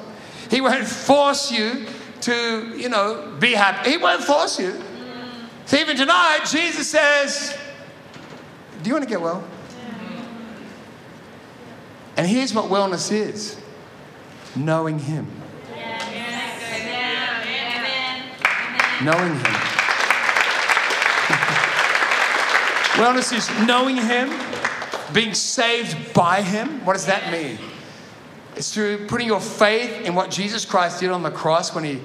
He 0.50 0.62
won't 0.62 0.88
force 0.88 1.52
you 1.52 1.86
to, 2.22 2.74
you 2.76 2.90
know, 2.90 3.36
be 3.40 3.54
happy. 3.54 3.92
He 3.92 3.98
won't 3.98 4.24
force 4.24 4.60
you. 4.60 4.82
So 5.66 5.78
even 5.78 5.98
tonight, 5.98 6.40
Jesus 6.50 6.90
says, 6.90 7.56
Do 8.82 8.88
you 8.88 8.94
want 8.94 9.04
to 9.04 9.10
get 9.10 9.22
well? 9.22 9.44
And 12.16 12.28
here's 12.28 12.54
what 12.54 12.66
wellness 12.66 13.12
is 13.12 13.58
knowing 14.56 15.00
Him. 15.00 15.26
Knowing 19.02 19.36
Him. 19.36 19.44
wellness 23.00 23.32
is 23.34 23.50
knowing 23.66 23.96
Him, 23.96 24.34
being 25.14 25.34
saved 25.34 26.14
by 26.14 26.42
Him. 26.42 26.84
What 26.86 26.94
does 26.94 27.06
that 27.06 27.32
mean? 27.32 27.58
It's 28.58 28.74
through 28.74 29.08
putting 29.08 29.28
your 29.28 29.40
faith 29.40 30.02
in 30.02 30.16
what 30.16 30.30
Jesus 30.30 30.66
Christ 30.66 31.00
did 31.00 31.12
on 31.12 31.24
the 31.24 31.32
cross 31.32 31.74
when 31.74 31.86
He 31.86 32.02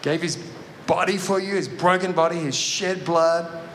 gave 0.00 0.22
His 0.22 0.38
body 0.86 1.18
for 1.18 1.38
you, 1.38 1.54
His 1.54 1.68
broken 1.68 2.12
body, 2.12 2.36
His 2.36 2.54
shed 2.54 3.04
blood. 3.04 3.67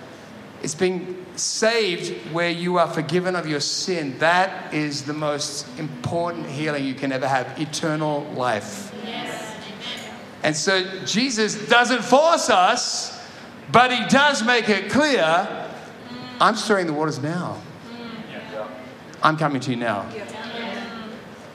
It's 0.64 0.76
being 0.76 1.26
saved 1.36 2.32
where 2.32 2.50
you 2.50 2.78
are 2.78 2.88
forgiven 2.88 3.36
of 3.36 3.48
your 3.48 3.60
sin. 3.60 4.18
That 4.20 4.74
is 4.74 5.04
the 5.04 5.14
most 5.14 5.68
important 5.78 6.48
healing 6.48 6.86
you 6.86 6.94
can 6.94 7.12
ever 7.12 7.28
have 7.28 7.60
eternal 7.60 8.22
life. 8.34 8.94
Yes. 9.06 9.56
And 10.42 10.56
so 10.56 11.04
Jesus 11.06 11.68
doesn't 11.68 12.04
force 12.04 12.50
us, 12.50 13.22
but 13.72 13.92
He 13.92 14.08
does 14.08 14.44
make 14.44 14.70
it 14.70 14.90
clear 14.90 15.70
I'm 16.40 16.56
stirring 16.56 16.88
the 16.88 16.94
waters 16.94 17.22
now. 17.22 17.62
Mm. 17.90 18.68
I'm 19.22 19.38
coming 19.38 19.62
to 19.62 19.72
you 19.72 19.78
now. 19.78 20.06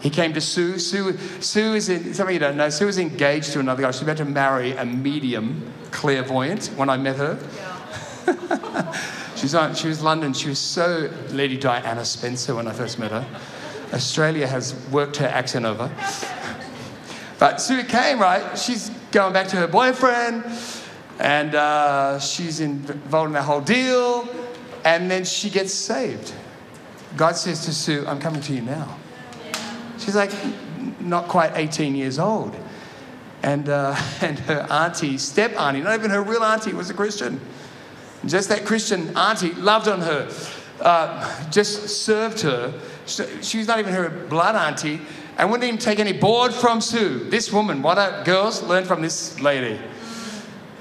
He 0.00 0.10
came 0.10 0.32
to 0.34 0.40
Sue. 0.40 0.78
Sue, 0.78 1.16
Sue 1.40 1.74
is 1.74 1.88
in, 1.88 2.14
some 2.14 2.28
of 2.28 2.32
you 2.32 2.38
don't 2.38 2.56
know, 2.56 2.70
Sue 2.70 2.88
is 2.88 2.98
engaged 2.98 3.52
to 3.52 3.60
another 3.60 3.82
guy. 3.82 3.90
She's 3.90 4.02
about 4.02 4.18
to 4.18 4.24
marry 4.24 4.72
a 4.72 4.84
medium 4.84 5.72
clairvoyant 5.90 6.68
when 6.76 6.88
I 6.88 6.96
met 6.96 7.16
her. 7.16 7.38
She's 9.36 9.54
on, 9.54 9.74
she 9.74 9.88
was 9.88 10.02
London. 10.02 10.32
She 10.32 10.48
was 10.48 10.58
so 10.58 11.10
Lady 11.30 11.56
Diana 11.56 12.04
Spencer 12.04 12.54
when 12.54 12.66
I 12.66 12.72
first 12.72 12.98
met 12.98 13.10
her. 13.12 13.26
Australia 13.92 14.46
has 14.46 14.74
worked 14.90 15.16
her 15.16 15.26
accent 15.26 15.64
over. 15.64 15.90
But 17.38 17.60
Sue 17.60 17.84
came, 17.84 18.18
right? 18.18 18.58
She's 18.58 18.90
going 19.12 19.32
back 19.32 19.46
to 19.48 19.56
her 19.58 19.68
boyfriend, 19.68 20.44
and 21.20 21.54
uh, 21.54 22.18
she's 22.18 22.58
involved 22.58 23.28
in 23.28 23.34
that 23.34 23.44
whole 23.44 23.60
deal, 23.60 24.28
and 24.84 25.08
then 25.08 25.24
she 25.24 25.48
gets 25.48 25.72
saved. 25.72 26.32
God 27.16 27.36
says 27.36 27.64
to 27.66 27.72
Sue, 27.72 28.04
I'm 28.08 28.18
coming 28.18 28.40
to 28.42 28.52
you 28.52 28.62
now. 28.62 28.96
She's 29.98 30.16
like 30.16 30.32
not 31.00 31.28
quite 31.28 31.52
18 31.54 31.94
years 31.94 32.18
old. 32.18 32.56
And, 33.42 33.68
uh, 33.68 33.94
and 34.20 34.38
her 34.40 34.66
auntie, 34.68 35.18
step 35.18 35.52
auntie, 35.58 35.80
not 35.80 35.94
even 35.94 36.10
her 36.10 36.22
real 36.22 36.42
auntie, 36.42 36.72
was 36.72 36.90
a 36.90 36.94
Christian. 36.94 37.40
Just 38.26 38.48
that 38.48 38.64
Christian 38.64 39.16
auntie 39.16 39.52
loved 39.52 39.88
on 39.88 40.00
her, 40.00 40.30
uh, 40.80 41.50
just 41.50 42.04
served 42.04 42.40
her. 42.40 42.72
She 43.06 43.58
was 43.58 43.66
not 43.66 43.78
even 43.78 43.92
her 43.94 44.10
blood 44.10 44.56
auntie 44.56 45.00
and 45.38 45.50
wouldn't 45.50 45.66
even 45.66 45.78
take 45.78 46.00
any 46.00 46.12
board 46.12 46.52
from 46.52 46.80
Sue. 46.80 47.28
This 47.30 47.52
woman, 47.52 47.80
what 47.80 47.96
a 47.96 48.22
girls 48.24 48.62
learn 48.62 48.84
from 48.84 49.00
this 49.00 49.40
lady. 49.40 49.80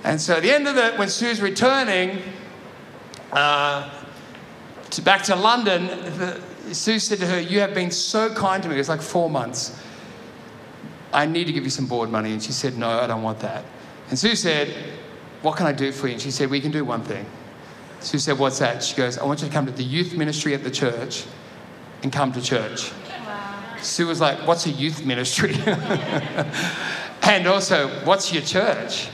And 0.04 0.20
so 0.20 0.36
at 0.36 0.44
the 0.44 0.52
end 0.52 0.68
of 0.68 0.78
it, 0.78 0.98
when 0.98 1.10
Sue's 1.10 1.42
returning 1.42 2.22
uh, 3.32 3.90
to, 4.90 5.02
back 5.02 5.24
to 5.24 5.36
London, 5.36 5.88
the, 6.18 6.42
Sue 6.72 7.00
said 7.00 7.20
to 7.20 7.28
her, 7.28 7.40
You 7.40 7.60
have 7.60 7.74
been 7.74 7.92
so 7.92 8.34
kind 8.34 8.62
to 8.64 8.70
me. 8.70 8.76
It 8.76 8.80
was 8.80 8.90
like 8.90 9.02
four 9.02 9.30
months. 9.30 9.80
I 11.14 11.26
need 11.26 11.46
to 11.46 11.54
give 11.54 11.64
you 11.64 11.70
some 11.70 11.86
board 11.86 12.10
money. 12.10 12.32
And 12.32 12.42
she 12.42 12.52
said, 12.52 12.78
No, 12.78 12.90
I 12.90 13.08
don't 13.08 13.24
want 13.24 13.40
that. 13.40 13.64
And 14.10 14.18
Sue 14.18 14.36
said, 14.36 14.74
What 15.42 15.58
can 15.58 15.66
I 15.68 15.72
do 15.72 15.92
for 15.92 16.08
you? 16.08 16.14
And 16.14 16.22
she 16.22 16.32
said, 16.32 16.50
We 16.50 16.60
can 16.62 16.72
do 16.72 16.84
one 16.84 17.04
thing. 17.04 17.26
Sue 18.00 18.20
said, 18.20 18.38
What's 18.38 18.60
that? 18.60 18.84
She 18.84 18.96
goes, 18.96 19.18
I 19.18 19.26
want 19.26 19.42
you 19.42 19.48
to 19.48 19.54
come 19.54 19.66
to 19.66 19.72
the 19.72 19.84
youth 19.84 20.16
ministry 20.16 20.54
at 20.54 20.64
the 20.64 20.72
church 20.72 21.26
and 22.04 22.12
come 22.12 22.32
to 22.34 22.42
church. 22.42 22.92
Wow. 23.26 23.78
Sue 23.82 24.08
was 24.08 24.22
like, 24.22 24.46
What's 24.48 24.66
a 24.66 24.72
youth 24.72 25.06
ministry? 25.06 25.56
and 27.24 27.48
also, 27.48 27.90
What's 28.06 28.34
your 28.34 28.44
church? 28.44 29.10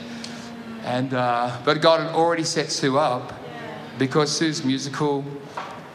And, 0.83 1.13
uh, 1.13 1.61
but 1.63 1.81
God 1.81 2.01
had 2.01 2.13
already 2.13 2.43
set 2.43 2.71
Sue 2.71 2.97
up 2.97 3.33
because 3.97 4.35
Sue's 4.35 4.65
musical 4.65 5.23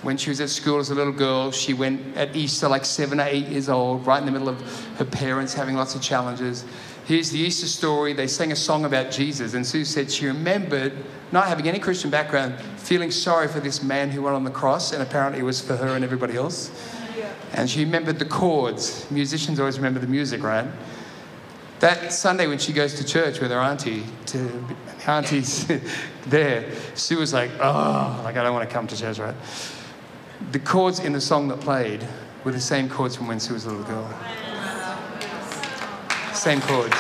when 0.03 0.17
she 0.17 0.31
was 0.31 0.41
at 0.41 0.49
school 0.49 0.79
as 0.79 0.91
a 0.91 0.95
little 0.95 1.13
girl. 1.13 1.51
She 1.51 1.75
went 1.75 2.17
at 2.17 2.35
Easter, 2.37 2.69
like 2.69 2.85
seven 2.85 3.21
or 3.21 3.25
eight 3.25 3.49
years 3.49 3.69
old, 3.69 4.07
right 4.07 4.19
in 4.19 4.27
the 4.27 4.33
middle 4.33 4.49
of 4.49 4.87
her 4.97 5.05
parents 5.05 5.55
having 5.55 5.77
lots 5.77 5.95
of 5.95 6.03
challenges. 6.03 6.65
Here's 7.09 7.31
the 7.31 7.39
Easter 7.39 7.67
story. 7.67 8.13
They 8.13 8.27
sang 8.27 8.53
a 8.53 8.57
song 8.57 8.85
about 8.85 9.11
Jesus, 9.11 9.55
and 9.55 9.67
Sue 9.67 9.87
said 9.87 10.13
she 10.13 10.27
remembered 10.27 10.93
not 11.33 11.47
having 11.47 11.67
any 11.67 11.79
Christian 11.79 12.11
background, 12.11 12.61
feeling 12.77 13.11
sorry 13.11 13.49
for 13.49 13.61
this 13.61 13.83
man 13.83 14.11
who 14.11 14.21
went 14.21 14.37
on 14.37 14.45
the 14.45 14.51
cross, 14.51 14.93
and 14.93 15.03
apparently 15.03 15.41
it 15.41 15.45
was 15.45 15.59
for 15.59 15.75
her 15.75 15.97
and 15.97 16.05
everybody 16.05 16.37
else. 16.37 16.71
And 17.55 17.71
she 17.71 17.83
remembered 17.83 18.19
the 18.19 18.27
chords. 18.27 19.11
Musicians 19.11 19.59
always 19.59 19.79
remember 19.79 20.01
the 20.01 20.07
music, 20.07 20.43
right? 20.43 20.67
That 21.81 22.13
Sunday 22.13 22.47
when 22.47 22.59
she 22.59 22.75
goes 22.75 22.93
to 22.97 23.05
church 23.07 23.41
with 23.41 23.53
her 23.53 23.59
auntie, 23.59 24.05
to 24.27 24.65
auntie's 25.07 25.67
there, 26.27 26.71
Sue 26.95 27.19
was 27.19 27.33
like, 27.33 27.51
oh, 27.59 28.21
like 28.23 28.37
I 28.37 28.43
don't 28.43 28.53
want 28.53 28.69
to 28.69 28.75
come 28.75 28.87
to 28.87 28.95
church, 28.95 29.19
right? 29.19 29.35
the 30.53 30.59
chords 30.59 30.99
in 31.01 31.15
the 31.15 31.21
song 31.23 31.49
that 31.49 31.61
played 31.61 32.07
were 32.45 32.53
the 32.53 32.61
same 32.61 32.87
chords 32.87 33.17
from 33.17 33.29
when 33.29 33.41
Sue 33.41 33.55
was 33.55 33.65
a 33.65 33.71
little 33.71 33.85
girl. 33.85 34.15
Same 36.39 36.61
chords. 36.61 36.95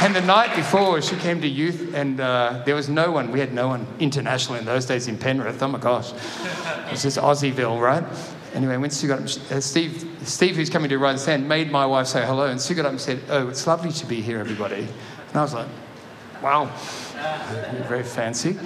And 0.00 0.16
the 0.16 0.22
night 0.22 0.56
before, 0.56 1.02
she 1.02 1.14
came 1.16 1.42
to 1.42 1.46
youth, 1.46 1.94
and 1.94 2.18
uh, 2.20 2.62
there 2.64 2.74
was 2.74 2.88
no 2.88 3.12
one. 3.12 3.30
We 3.30 3.38
had 3.38 3.52
no 3.52 3.68
one 3.68 3.86
international 4.00 4.58
in 4.58 4.64
those 4.64 4.86
days 4.86 5.08
in 5.08 5.18
Penrith. 5.18 5.62
Oh 5.62 5.68
my 5.68 5.78
gosh, 5.78 6.12
it 6.12 6.90
was 6.90 7.02
just 7.02 7.18
Aussieville, 7.18 7.78
right? 7.78 8.02
Anyway, 8.54 8.78
when 8.78 8.88
Sue 8.90 9.08
got 9.08 9.20
up, 9.20 9.52
uh, 9.52 9.60
Steve, 9.60 10.18
Steve, 10.24 10.56
who's 10.56 10.70
coming 10.70 10.88
to 10.88 10.98
Ride 10.98 11.20
Stand, 11.20 11.46
made 11.46 11.70
my 11.70 11.84
wife 11.84 12.06
say 12.06 12.24
hello, 12.24 12.46
and 12.46 12.58
Sue 12.58 12.74
got 12.74 12.86
up 12.86 12.92
and 12.92 13.00
said, 13.00 13.20
"Oh, 13.28 13.48
it's 13.48 13.66
lovely 13.66 13.92
to 13.92 14.06
be 14.06 14.22
here, 14.22 14.38
everybody." 14.38 14.88
And 15.28 15.36
I 15.36 15.42
was 15.42 15.52
like, 15.52 15.68
"Wow, 16.42 16.74
very 17.88 18.04
fancy." 18.04 18.58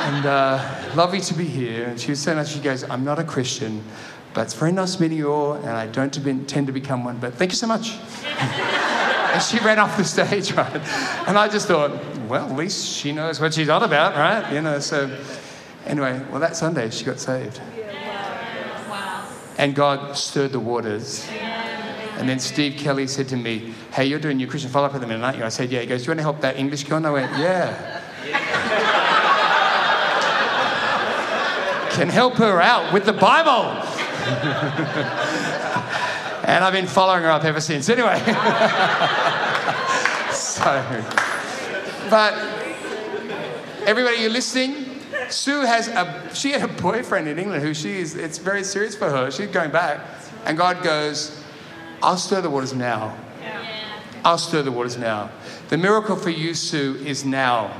and 0.00 0.26
uh, 0.26 0.94
lovely 0.94 1.20
to 1.20 1.34
be 1.34 1.44
here. 1.44 1.84
And 1.84 2.00
she 2.00 2.10
was 2.10 2.20
saying, 2.20 2.44
she 2.46 2.58
goes, 2.58 2.84
I'm 2.84 3.04
not 3.04 3.18
a 3.18 3.24
Christian, 3.24 3.84
but 4.34 4.42
it's 4.42 4.54
very 4.54 4.72
nice 4.72 5.00
meeting 5.00 5.18
you 5.18 5.32
all, 5.32 5.54
and 5.54 5.70
I 5.70 5.86
don't 5.86 6.16
intend 6.16 6.66
to 6.68 6.72
become 6.72 7.04
one, 7.04 7.18
but 7.18 7.34
thank 7.34 7.50
you 7.50 7.56
so 7.56 7.66
much. 7.66 7.98
and 8.26 9.42
she 9.42 9.58
ran 9.58 9.78
off 9.78 9.96
the 9.96 10.04
stage, 10.04 10.52
right? 10.52 10.74
And 11.26 11.38
I 11.38 11.48
just 11.48 11.68
thought, 11.68 11.90
well, 12.28 12.48
at 12.48 12.56
least 12.56 12.86
she 12.86 13.12
knows 13.12 13.40
what 13.40 13.54
she's 13.54 13.68
on 13.68 13.82
about, 13.82 14.14
right? 14.14 14.52
You 14.52 14.62
know, 14.62 14.78
so 14.78 15.16
anyway, 15.86 16.20
well, 16.30 16.40
that 16.40 16.56
Sunday 16.56 16.90
she 16.90 17.04
got 17.04 17.18
saved. 17.18 17.60
And 19.58 19.74
God 19.74 20.16
stirred 20.16 20.52
the 20.52 20.60
waters. 20.60 21.28
And 22.16 22.28
then 22.28 22.38
Steve 22.38 22.78
Kelly 22.78 23.06
said 23.06 23.28
to 23.28 23.36
me, 23.36 23.74
Hey, 23.92 24.06
you're 24.06 24.18
doing 24.18 24.38
your 24.38 24.48
Christian 24.48 24.70
follow 24.70 24.86
up 24.86 24.94
at 24.94 25.00
the 25.00 25.06
minute, 25.06 25.24
aren't 25.24 25.38
you? 25.38 25.44
I 25.44 25.48
said, 25.48 25.70
Yeah. 25.70 25.80
He 25.80 25.86
goes, 25.86 26.02
Do 26.02 26.06
you 26.06 26.10
want 26.10 26.18
to 26.18 26.22
help 26.22 26.40
that 26.40 26.56
English 26.56 26.84
girl? 26.84 26.98
And 26.98 27.06
I 27.06 27.10
went, 27.10 27.38
Yeah. 27.38 28.00
can 31.92 32.08
help 32.08 32.34
her 32.34 32.60
out 32.60 32.92
with 32.92 33.04
the 33.04 33.12
Bible. 33.12 33.89
and 36.44 36.64
I've 36.64 36.72
been 36.72 36.86
following 36.86 37.22
her 37.22 37.30
up 37.30 37.44
ever 37.44 37.60
since. 37.60 37.88
Anyway. 37.88 38.18
so, 40.32 41.04
but 42.10 42.34
everybody, 43.86 44.18
you're 44.18 44.30
listening. 44.30 44.86
Sue 45.28 45.60
has 45.60 45.88
a 45.88 46.30
she 46.34 46.50
had 46.50 46.68
a 46.68 46.82
boyfriend 46.82 47.28
in 47.28 47.38
England 47.38 47.62
who 47.62 47.72
she 47.72 47.98
is 47.98 48.16
it's 48.16 48.38
very 48.38 48.64
serious 48.64 48.96
for 48.96 49.08
her. 49.08 49.30
She's 49.30 49.48
going 49.48 49.70
back, 49.70 50.00
and 50.44 50.58
God 50.58 50.82
goes, 50.82 51.40
"I'll 52.02 52.16
stir 52.16 52.40
the 52.40 52.50
waters 52.50 52.74
now. 52.74 53.16
I'll 54.24 54.38
stir 54.38 54.62
the 54.62 54.72
waters 54.72 54.98
now. 54.98 55.30
The 55.70 55.78
miracle 55.78 56.16
for 56.16 56.30
you, 56.30 56.54
Sue, 56.54 56.96
is 57.06 57.24
now." 57.24 57.70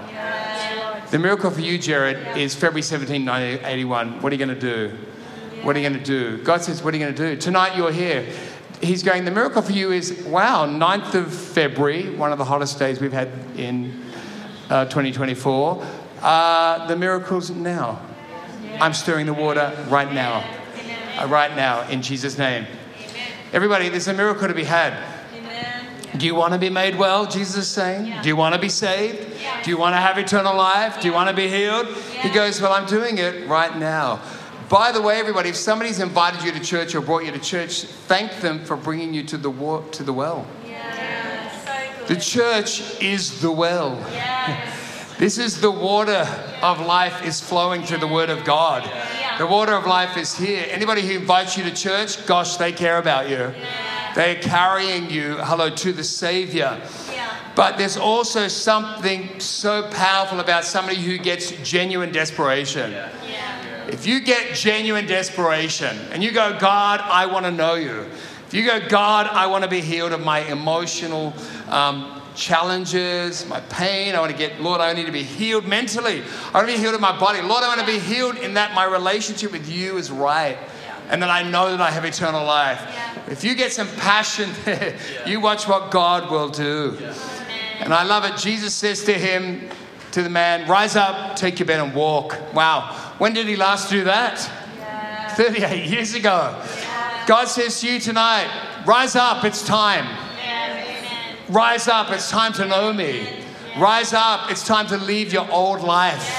The 1.11 1.19
miracle 1.19 1.51
for 1.51 1.61
you, 1.61 1.77
Gerard, 1.77 2.19
is 2.37 2.55
February 2.55 2.83
17, 2.83 3.27
1981. 3.27 4.23
What 4.23 4.33
are 4.33 4.37
you 4.37 4.47
going 4.47 4.57
to 4.57 4.89
do? 4.89 4.97
What 5.63 5.77
are 5.77 5.79
you 5.79 5.89
going 5.89 6.03
to 6.03 6.05
do? 6.05 6.43
God 6.43 6.63
says, 6.63 6.83
What 6.83 6.95
are 6.95 6.97
you 6.97 7.05
going 7.05 7.15
to 7.15 7.35
do? 7.35 7.41
Tonight 7.41 7.77
you're 7.77 7.93
here. 7.93 8.27
He's 8.81 9.03
going, 9.03 9.25
The 9.25 9.31
miracle 9.31 9.61
for 9.61 9.73
you 9.73 9.93
is, 9.93 10.23
wow, 10.25 10.67
9th 10.67 11.15
of 11.15 11.35
February, 11.35 12.11
one 12.11 12.33
of 12.33 12.39
the 12.39 12.45
hottest 12.45 12.79
days 12.79 13.01
we've 13.01 13.13
had 13.13 13.29
in 13.57 14.03
uh, 14.71 14.87
2024. 14.87 15.87
Uh, 16.23 16.87
the 16.87 16.97
miracle's 16.97 17.51
now. 17.51 18.01
I'm 18.81 18.95
stirring 18.95 19.27
the 19.27 19.35
water 19.35 19.77
right 19.89 20.11
now. 20.13 20.45
Uh, 21.19 21.27
right 21.27 21.55
now, 21.55 21.87
in 21.89 22.01
Jesus' 22.01 22.39
name. 22.39 22.67
Everybody, 23.53 23.89
there's 23.91 24.09
a 24.09 24.15
miracle 24.15 24.49
to 24.49 24.55
be 24.55 24.65
had. 24.65 24.97
Do 26.17 26.27
you 26.27 26.35
want 26.35 26.55
to 26.55 26.59
be 26.59 26.71
made 26.71 26.97
well? 26.97 27.27
Jesus 27.27 27.57
is 27.57 27.69
saying. 27.69 28.07
Yeah. 28.07 28.23
Do 28.23 28.29
you 28.29 28.37
want 28.37 28.55
to 28.55 28.61
be 28.61 28.69
saved? 28.69 29.41
Yeah. 29.41 29.63
Do 29.63 29.71
you 29.71 29.79
want 29.79 29.95
to 29.95 30.01
have 30.01 30.19
eternal 30.19 30.57
life? 30.57 31.01
Do 31.01 31.07
you 31.07 31.15
want 31.15 31.31
to 31.31 31.37
be 31.37 31.49
healed? 31.49 31.87
He 31.87 32.31
goes, 32.31 32.61
Well, 32.61 32.73
I'm 32.73 32.87
doing 32.87 33.19
it 33.19 33.47
right 33.47 33.77
now. 33.79 34.21
By 34.71 34.93
the 34.93 35.03
way, 35.03 35.19
everybody, 35.19 35.49
if 35.49 35.57
somebody's 35.57 35.99
invited 35.99 36.45
you 36.45 36.53
to 36.53 36.61
church 36.61 36.95
or 36.95 37.01
brought 37.01 37.25
you 37.25 37.33
to 37.33 37.41
church, 37.41 37.83
thank 37.83 38.41
them 38.41 38.65
for 38.65 38.77
bringing 38.77 39.13
you 39.13 39.25
to 39.25 39.37
the, 39.37 39.51
wa- 39.51 39.83
to 39.91 40.05
the 40.05 40.13
well. 40.13 40.47
Yeah. 40.65 41.51
So 42.07 42.15
The 42.15 42.21
church 42.21 43.03
is 43.03 43.41
the 43.41 43.51
well. 43.51 43.99
Yes. 44.13 45.17
This 45.19 45.39
is 45.39 45.61
the 45.61 45.73
water 45.73 46.25
of 46.63 46.81
life 46.87 47.27
is 47.27 47.41
flowing 47.41 47.83
through 47.83 47.99
the 47.99 48.07
word 48.07 48.31
of 48.31 48.45
God. 48.45 48.89
The 49.39 49.47
water 49.47 49.73
of 49.73 49.87
life 49.87 50.17
is 50.17 50.37
here. 50.39 50.65
Anybody 50.71 51.03
who 51.03 51.15
invites 51.19 51.59
you 51.59 51.65
to 51.65 51.75
church, 51.75 52.25
gosh, 52.27 52.57
they 52.57 52.71
care 52.73 52.99
about 52.99 53.29
you. 53.29 53.53
They're 54.15 54.37
carrying 54.41 55.11
you, 55.11 55.35
hello, 55.39 55.69
to 55.71 55.93
the 55.93 56.05
Savior. 56.05 56.81
Yeah. 57.13 57.37
But 57.57 57.77
there's 57.77 57.97
also 57.97 58.47
something 58.47 59.41
so 59.41 59.83
powerful 59.91 60.39
about 60.39 60.65
somebody 60.65 60.97
who 60.99 61.19
gets 61.19 61.51
genuine 61.69 62.13
desperation. 62.13 62.93
Yeah. 62.93 63.11
If 63.93 64.07
you 64.07 64.21
get 64.21 64.55
genuine 64.55 65.07
desperation 65.07 65.97
and 66.13 66.23
you 66.23 66.31
go, 66.31 66.57
God, 66.59 67.01
I 67.01 67.27
want 67.27 67.45
to 67.47 67.51
know 67.51 67.75
you. 67.75 68.07
If 68.47 68.55
you 68.55 68.65
go, 68.65 68.81
God, 68.89 69.27
I 69.27 69.47
want 69.47 69.65
to 69.65 69.71
be 69.71 69.81
healed 69.81 70.13
of 70.13 70.21
my 70.25 70.41
emotional 70.41 71.35
um, 71.69 72.23
challenges, 72.35 73.47
my 73.49 73.61
pain. 73.63 74.15
I 74.15 74.21
want 74.21 74.33
to 74.33 74.39
get, 74.39 74.61
Lord, 74.61 74.81
I 74.81 74.93
need 74.93 75.07
to 75.07 75.13
be 75.13 75.23
healed 75.23 75.67
mentally. 75.67 76.23
I 76.53 76.59
want 76.59 76.69
to 76.69 76.75
be 76.75 76.79
healed 76.79 76.95
in 76.95 77.01
my 77.01 77.19
body. 77.19 77.41
Lord, 77.43 77.65
I 77.65 77.69
want 77.69 77.81
to 77.81 77.87
be 77.87 77.99
healed 77.99 78.37
in 78.37 78.55
that 78.55 78.75
my 78.75 78.85
relationship 78.85 79.53
with 79.53 79.69
you 79.69 79.97
is 79.97 80.11
right. 80.11 80.57
And 81.09 81.21
that 81.23 81.31
I 81.31 81.43
know 81.43 81.71
that 81.73 81.81
I 81.81 81.91
have 81.91 82.05
eternal 82.05 82.45
life. 82.45 82.81
Yeah. 82.81 83.33
If 83.33 83.43
you 83.43 83.57
get 83.57 83.73
some 83.73 83.89
passion 83.97 84.51
there, 84.65 84.97
you 85.27 85.41
watch 85.41 85.67
what 85.67 85.91
God 85.91 86.31
will 86.31 86.49
do. 86.49 86.97
And 87.81 87.93
I 87.93 88.05
love 88.05 88.25
it. 88.25 88.37
Jesus 88.37 88.75
says 88.75 89.05
to 89.05 89.13
him, 89.15 89.69
to 90.13 90.23
the 90.23 90.31
man, 90.31 90.69
rise 90.69 90.97
up, 90.97 91.37
take 91.37 91.59
your 91.59 91.67
bed 91.67 91.81
and 91.81 91.95
walk. 91.95 92.39
Wow. 92.55 93.15
When 93.19 93.33
did 93.33 93.47
he 93.47 93.57
last 93.57 93.91
do 93.91 94.05
that? 94.05 94.39
Yeah. 94.79 95.29
38 95.35 95.89
years 95.89 96.15
ago. 96.15 96.61
God 97.27 97.47
says 97.47 97.81
to 97.81 97.93
you 97.93 98.01
tonight, 98.01 98.51
rise 98.87 99.15
up, 99.15 99.45
it's 99.45 99.65
time. 99.65 100.05
Yeah. 100.39 101.37
Rise 101.49 101.89
up, 101.89 102.11
it's 102.11 102.31
time 102.31 102.53
to 102.55 102.67
know 102.67 102.93
me. 102.93 103.45
Rise 103.79 104.13
up, 104.13 104.51
it's 104.51 104.67
time 104.67 104.87
to 104.89 104.97
leave 104.97 105.33
your 105.33 105.49
old 105.51 105.81
life. 105.83 106.37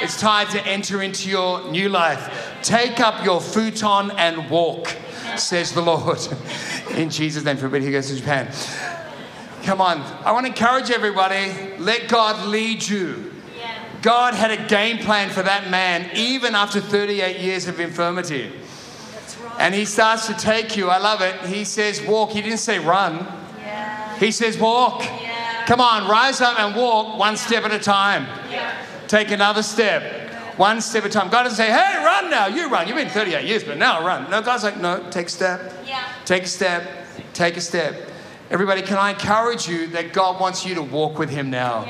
It's 0.00 0.20
time 0.20 0.46
to 0.48 0.64
enter 0.64 1.02
into 1.02 1.28
your 1.28 1.68
new 1.72 1.88
life. 1.88 2.56
Take 2.62 3.00
up 3.00 3.24
your 3.24 3.40
futon 3.40 4.12
and 4.12 4.48
walk, 4.48 4.96
says 5.36 5.72
the 5.72 5.82
Lord. 5.82 6.20
In 6.94 7.10
Jesus' 7.10 7.44
name, 7.44 7.56
for 7.56 7.66
everybody 7.66 7.86
who 7.86 7.92
goes 7.92 8.08
to 8.08 8.16
Japan. 8.16 8.48
Come 9.68 9.82
on, 9.82 10.00
I 10.24 10.32
want 10.32 10.46
to 10.46 10.50
encourage 10.50 10.90
everybody 10.90 11.52
let 11.76 12.08
God 12.08 12.48
lead 12.48 12.88
you. 12.88 13.34
Yeah. 13.54 13.84
God 14.00 14.32
had 14.32 14.50
a 14.50 14.66
game 14.66 14.96
plan 14.96 15.28
for 15.28 15.42
that 15.42 15.68
man 15.68 16.10
even 16.14 16.54
after 16.54 16.80
38 16.80 17.38
years 17.38 17.68
of 17.68 17.78
infirmity. 17.78 18.48
Right. 18.48 19.56
And 19.58 19.74
he 19.74 19.84
starts 19.84 20.26
to 20.28 20.32
take 20.32 20.74
you. 20.74 20.88
I 20.88 20.96
love 20.96 21.20
it. 21.20 21.38
He 21.42 21.64
says, 21.64 22.00
walk. 22.00 22.30
He 22.30 22.40
didn't 22.40 22.60
say 22.60 22.78
run. 22.78 23.26
Yeah. 23.58 24.18
He 24.18 24.30
says, 24.30 24.56
walk. 24.56 25.02
Yeah. 25.02 25.66
Come 25.66 25.82
on, 25.82 26.08
rise 26.08 26.40
up 26.40 26.58
and 26.58 26.74
walk 26.74 27.18
one 27.18 27.36
step 27.36 27.64
at 27.64 27.72
a 27.72 27.78
time. 27.78 28.26
Take 29.06 29.30
another 29.30 29.62
step. 29.62 30.32
One 30.56 30.80
step 30.80 31.04
at 31.04 31.10
a 31.10 31.12
time. 31.12 31.28
God 31.28 31.42
doesn't 31.42 31.58
say, 31.58 31.70
hey, 31.70 32.02
run 32.02 32.30
now. 32.30 32.46
You 32.46 32.70
run. 32.70 32.88
You've 32.88 32.96
been 32.96 33.10
38 33.10 33.44
years, 33.44 33.64
but 33.64 33.76
now 33.76 34.02
run. 34.02 34.30
No, 34.30 34.40
God's 34.40 34.64
like, 34.64 34.80
no, 34.80 35.10
take 35.10 35.26
a 35.26 35.30
step. 35.30 35.74
Yeah. 35.86 36.08
Take 36.24 36.44
a 36.44 36.46
step. 36.46 37.06
Take 37.34 37.58
a 37.58 37.60
step. 37.60 38.07
Everybody, 38.50 38.80
can 38.80 38.96
I 38.96 39.10
encourage 39.10 39.68
you 39.68 39.88
that 39.88 40.14
God 40.14 40.40
wants 40.40 40.64
you 40.64 40.74
to 40.76 40.82
walk 40.82 41.18
with 41.18 41.28
Him 41.28 41.50
now 41.50 41.84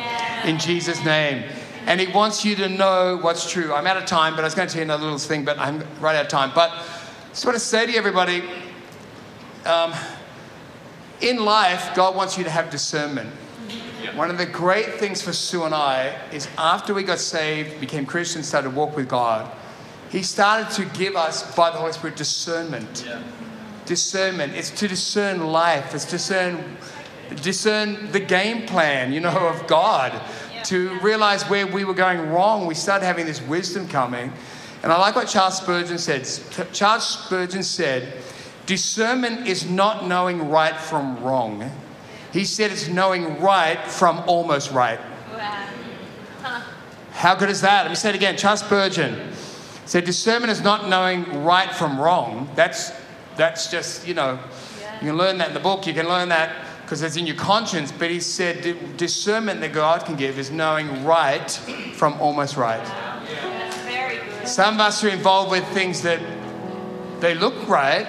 in 0.45 0.59
Jesus' 0.59 1.05
name? 1.05 1.45
And 1.87 2.01
He 2.01 2.13
wants 2.13 2.45
you 2.45 2.57
to 2.57 2.69
know 2.69 3.17
what's 3.21 3.49
true. 3.49 3.73
I'm 3.73 3.87
out 3.87 3.97
of 3.97 4.07
time, 4.07 4.35
but 4.35 4.41
I 4.41 4.45
was 4.45 4.57
going 4.57 4.67
to 4.67 4.75
tell 4.75 4.81
you 4.81 4.87
another 4.87 5.05
little 5.05 5.19
thing, 5.19 5.45
but 5.45 5.57
I'm 5.59 5.85
right 6.01 6.17
out 6.17 6.25
of 6.25 6.29
time. 6.29 6.51
But 6.55 6.71
I 6.71 7.29
just 7.29 7.45
want 7.45 7.55
to 7.55 7.61
say 7.61 7.87
to 7.87 7.93
you, 7.93 7.99
everybody, 7.99 8.43
um, 9.67 9.95
in 11.21 11.45
life, 11.45 11.95
God 11.95 12.17
wants 12.17 12.37
you 12.37 12.43
to 12.43 12.51
have 12.51 12.71
discernment. 12.71 13.31
One 14.17 14.31
of 14.31 14.39
the 14.39 14.47
great 14.47 14.95
things 14.95 15.23
for 15.23 15.33
Sue 15.33 15.63
and 15.63 15.75
I 15.75 16.17
is 16.33 16.49
after 16.59 16.93
we 16.93 17.05
got 17.05 17.21
saved, 17.21 17.81
became 17.81 18.05
Christians, 18.05 18.49
started 18.49 18.71
to 18.71 18.75
walk 18.75 18.97
with 18.97 19.09
God, 19.09 19.49
He 20.11 20.25
started 20.25 20.71
to 20.75 20.85
give 20.99 21.15
us, 21.15 21.55
by 21.55 21.71
the 21.71 21.77
Holy 21.77 21.93
Spirit, 21.93 22.17
discernment. 22.17 23.09
Discernment. 23.89 24.55
It's 24.55 24.71
to 24.71 24.87
discern 24.87 25.47
life. 25.49 25.95
It's 25.95 26.05
discern 26.05 26.77
discern 27.37 28.11
the 28.13 28.21
game 28.21 28.67
plan, 28.67 29.13
you 29.13 29.21
know, 29.21 29.49
of 29.49 29.67
God. 29.67 30.13
To 30.65 30.99
realize 31.01 31.45
where 31.45 31.67
we 31.67 31.85
were 31.85 31.95
going 31.95 32.31
wrong, 32.31 32.67
we 32.67 32.75
started 32.75 33.07
having 33.07 33.27
this 33.27 33.41
wisdom 33.41 33.89
coming. 33.89 34.33
And 34.83 34.93
I 34.93 34.99
like 34.99 35.15
what 35.17 35.29
Charles 35.29 35.57
Spurgeon 35.57 35.99
said. 35.99 36.29
Charles 36.73 37.07
Spurgeon 37.07 37.63
said, 37.63 38.13
discernment 38.67 39.47
is 39.47 39.69
not 39.69 40.07
knowing 40.07 40.51
right 40.51 40.77
from 40.77 41.23
wrong. 41.23 41.71
He 42.33 42.45
said 42.45 42.71
it's 42.71 42.89
knowing 42.89 43.41
right 43.41 43.83
from 43.87 44.23
almost 44.27 44.73
right. 44.73 45.01
Wow. 45.33 45.69
Huh. 46.43 46.63
How 47.13 47.35
good 47.35 47.49
is 47.49 47.63
that? 47.63 47.83
Let 47.83 47.91
me 47.91 47.97
say 47.97 48.11
it 48.11 48.15
again. 48.15 48.37
Charles 48.37 48.61
Spurgeon 48.61 49.33
said 49.87 50.05
discernment 50.05 50.51
is 50.51 50.61
not 50.61 50.89
knowing 50.89 51.45
right 51.45 51.73
from 51.73 51.99
wrong. 51.99 52.51
That's 52.55 52.93
that's 53.39 53.71
just, 53.71 54.07
you 54.07 54.13
know, 54.13 54.39
you 55.01 55.09
can 55.09 55.17
learn 55.17 55.39
that 55.39 55.49
in 55.49 55.55
the 55.55 55.61
book, 55.61 55.87
you 55.87 55.95
can 55.95 56.09
learn 56.09 56.29
that 56.29 56.55
because 56.83 57.03
it's 57.03 57.17
in 57.17 57.27
your 57.27 57.37
conscience. 57.37 57.93
But 57.93 58.11
he 58.11 58.21
said 58.21 58.97
discernment 58.97 59.61
that 59.61 59.73
God 59.73 60.05
can 60.05 60.17
give 60.17 60.39
is 60.39 60.51
knowing 60.51 61.05
right 61.05 61.51
from 61.95 62.21
almost 62.21 62.57
right. 62.57 62.85
Good. 63.27 64.49
Some 64.49 64.75
of 64.75 64.81
us 64.81 65.05
are 65.05 65.09
involved 65.09 65.51
with 65.51 65.67
things 65.69 66.03
that 66.03 66.21
they 67.21 67.35
look 67.35 67.69
right, 67.69 68.07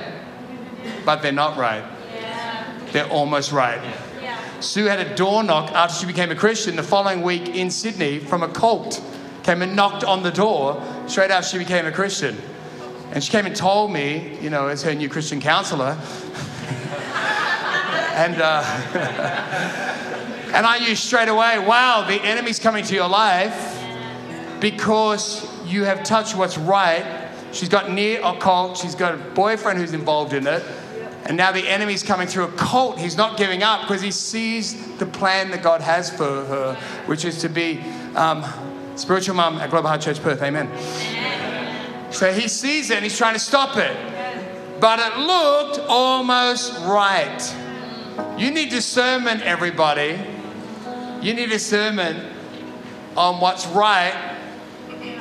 but 1.05 1.21
they're 1.21 1.31
not 1.31 1.57
right. 1.57 1.83
Yeah. 2.13 2.79
They're 2.91 3.09
almost 3.09 3.51
right. 3.51 3.81
Yeah. 4.21 4.61
Sue 4.61 4.85
had 4.85 4.99
a 4.99 5.15
door 5.15 5.43
knock 5.43 5.71
after 5.71 5.95
she 5.95 6.05
became 6.05 6.31
a 6.31 6.35
Christian 6.35 6.75
the 6.75 6.83
following 6.83 7.21
week 7.21 7.49
in 7.49 7.69
Sydney 7.71 8.19
from 8.19 8.43
a 8.43 8.47
cult. 8.49 9.01
Came 9.43 9.61
and 9.61 9.75
knocked 9.75 10.03
on 10.03 10.23
the 10.23 10.31
door 10.31 10.83
straight 11.07 11.31
after 11.31 11.49
she 11.49 11.57
became 11.57 11.85
a 11.85 11.91
Christian. 11.91 12.37
And 13.11 13.23
she 13.23 13.31
came 13.31 13.45
and 13.45 13.55
told 13.55 13.91
me, 13.91 14.37
you 14.41 14.49
know, 14.49 14.67
as 14.67 14.83
her 14.83 14.93
new 14.93 15.09
Christian 15.09 15.41
counselor. 15.41 15.97
and, 18.13 18.39
uh, 18.39 18.61
and 20.53 20.65
I 20.65 20.79
knew 20.79 20.95
straight 20.95 21.29
away, 21.29 21.59
wow, 21.59 22.05
the 22.07 22.21
enemy's 22.21 22.59
coming 22.59 22.83
to 22.85 22.93
your 22.93 23.09
life 23.09 23.77
because 24.59 25.47
you 25.65 25.85
have 25.85 26.03
touched 26.03 26.35
what's 26.35 26.57
right. 26.57 27.29
She's 27.51 27.69
got 27.69 27.91
near 27.91 28.21
occult, 28.23 28.77
she's 28.77 28.95
got 28.95 29.15
a 29.15 29.17
boyfriend 29.17 29.79
who's 29.79 29.93
involved 29.93 30.33
in 30.33 30.45
it. 30.45 30.63
And 31.25 31.37
now 31.37 31.51
the 31.51 31.67
enemy's 31.67 32.01
coming 32.01 32.27
through 32.27 32.45
a 32.45 32.51
cult. 32.53 32.97
He's 32.97 33.17
not 33.17 33.37
giving 33.37 33.61
up 33.61 33.81
because 33.81 34.01
he 34.01 34.09
sees 34.11 34.97
the 34.97 35.05
plan 35.05 35.51
that 35.51 35.61
God 35.61 35.81
has 35.81 36.09
for 36.09 36.23
her, 36.23 36.75
which 37.05 37.23
is 37.23 37.41
to 37.41 37.49
be 37.49 37.81
um, 38.15 38.43
spiritual 38.95 39.35
mum 39.35 39.57
at 39.57 39.69
Global 39.69 39.89
Heart 39.89 40.01
Church 40.01 40.21
Perth. 40.21 40.41
Amen. 40.41 41.28
So 42.11 42.33
he 42.33 42.47
sees 42.47 42.89
it 42.89 42.95
and 42.95 43.03
he's 43.03 43.17
trying 43.17 43.35
to 43.35 43.39
stop 43.39 43.77
it. 43.77 43.95
But 44.79 44.99
it 44.99 45.17
looked 45.17 45.79
almost 45.87 46.73
right. 46.85 47.55
You 48.37 48.51
need 48.51 48.69
discernment, 48.69 49.41
everybody. 49.41 50.19
You 51.21 51.33
need 51.33 51.49
discernment 51.49 52.33
on 53.17 53.41
what's 53.41 53.67
right 53.67 54.37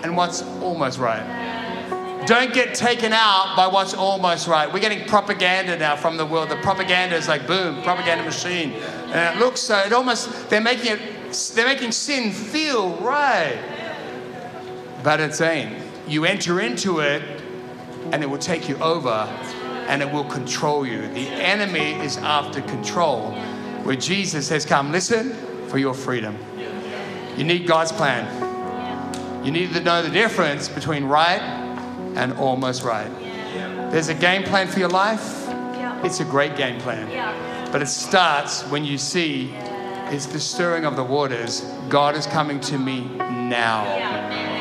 and 0.02 0.16
what's 0.16 0.42
almost 0.62 0.98
right. 0.98 2.24
Don't 2.26 2.52
get 2.52 2.74
taken 2.74 3.12
out 3.12 3.54
by 3.56 3.66
what's 3.66 3.94
almost 3.94 4.48
right. 4.48 4.72
We're 4.72 4.80
getting 4.80 5.08
propaganda 5.08 5.78
now 5.78 5.96
from 5.96 6.16
the 6.16 6.26
world. 6.26 6.50
The 6.50 6.56
propaganda 6.56 7.16
is 7.16 7.26
like 7.26 7.46
boom, 7.46 7.82
propaganda 7.82 8.24
machine, 8.24 8.72
and 8.72 9.36
it 9.36 9.40
looks 9.40 9.60
so. 9.60 9.78
It 9.78 9.92
almost 9.92 10.50
they're 10.50 10.60
making 10.60 10.92
it. 10.92 11.52
They're 11.54 11.66
making 11.66 11.92
sin 11.92 12.32
feel 12.32 12.96
right, 12.96 13.58
but 15.02 15.20
it's 15.20 15.38
saying 15.38 15.87
you 16.08 16.24
enter 16.24 16.60
into 16.60 17.00
it, 17.00 17.22
and 18.12 18.22
it 18.22 18.26
will 18.26 18.38
take 18.38 18.68
you 18.68 18.76
over, 18.78 19.28
and 19.88 20.02
it 20.02 20.10
will 20.10 20.24
control 20.24 20.86
you. 20.86 21.02
The 21.08 21.28
enemy 21.28 21.94
is 22.04 22.16
after 22.18 22.60
control, 22.62 23.32
where 23.82 23.96
Jesus 23.96 24.48
has 24.48 24.64
come. 24.64 24.90
Listen 24.92 25.34
for 25.68 25.78
your 25.78 25.94
freedom. 25.94 26.36
You 27.36 27.44
need 27.44 27.66
God's 27.66 27.92
plan. 27.92 29.44
You 29.44 29.52
need 29.52 29.72
to 29.74 29.80
know 29.80 30.02
the 30.02 30.10
difference 30.10 30.68
between 30.68 31.04
right 31.04 31.40
and 32.16 32.32
almost 32.34 32.82
right. 32.82 33.10
There's 33.92 34.08
a 34.08 34.14
game 34.14 34.42
plan 34.42 34.66
for 34.66 34.78
your 34.78 34.88
life. 34.88 35.46
It's 36.04 36.20
a 36.20 36.24
great 36.24 36.56
game 36.56 36.80
plan. 36.80 37.70
But 37.70 37.82
it 37.82 37.86
starts 37.86 38.62
when 38.64 38.84
you 38.84 38.98
see 38.98 39.52
it's 40.10 40.26
the 40.26 40.40
stirring 40.40 40.84
of 40.84 40.96
the 40.96 41.04
waters. 41.04 41.60
God 41.88 42.16
is 42.16 42.26
coming 42.26 42.60
to 42.60 42.78
me 42.78 43.02
now. 43.18 44.57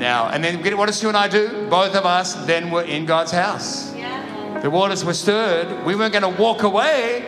Yeah. 0.00 0.22
Amen. 0.22 0.30
Now. 0.30 0.30
And 0.30 0.44
then 0.44 0.76
what 0.76 0.86
does 0.86 1.02
you 1.02 1.08
and 1.08 1.16
I 1.16 1.28
do? 1.28 1.66
Both 1.68 1.94
of 1.94 2.04
us 2.04 2.34
then 2.46 2.70
we're 2.70 2.84
in 2.84 3.06
God's 3.06 3.32
house. 3.32 3.94
Yeah. 3.94 4.60
The 4.62 4.70
waters 4.70 5.04
were 5.04 5.14
stirred. 5.14 5.84
We 5.84 5.94
weren't 5.94 6.12
going 6.12 6.34
to 6.34 6.40
walk 6.40 6.62
away 6.62 7.20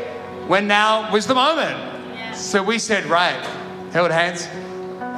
when 0.47 0.67
now 0.67 1.13
was 1.13 1.27
the 1.27 1.35
moment. 1.35 1.77
Yeah. 2.15 2.33
So 2.33 2.63
we 2.63 2.79
said, 2.79 3.05
right, 3.07 3.45
held 3.93 4.11
hands 4.11 4.49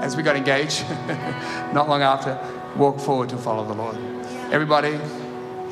as 0.02 0.16
we 0.16 0.22
got 0.22 0.36
engaged. 0.36 0.88
Not 1.72 1.88
long 1.88 2.02
after, 2.02 2.38
walked 2.76 3.00
forward 3.00 3.28
to 3.30 3.36
follow 3.36 3.64
the 3.66 3.74
Lord. 3.74 3.96
Everybody, 4.50 4.98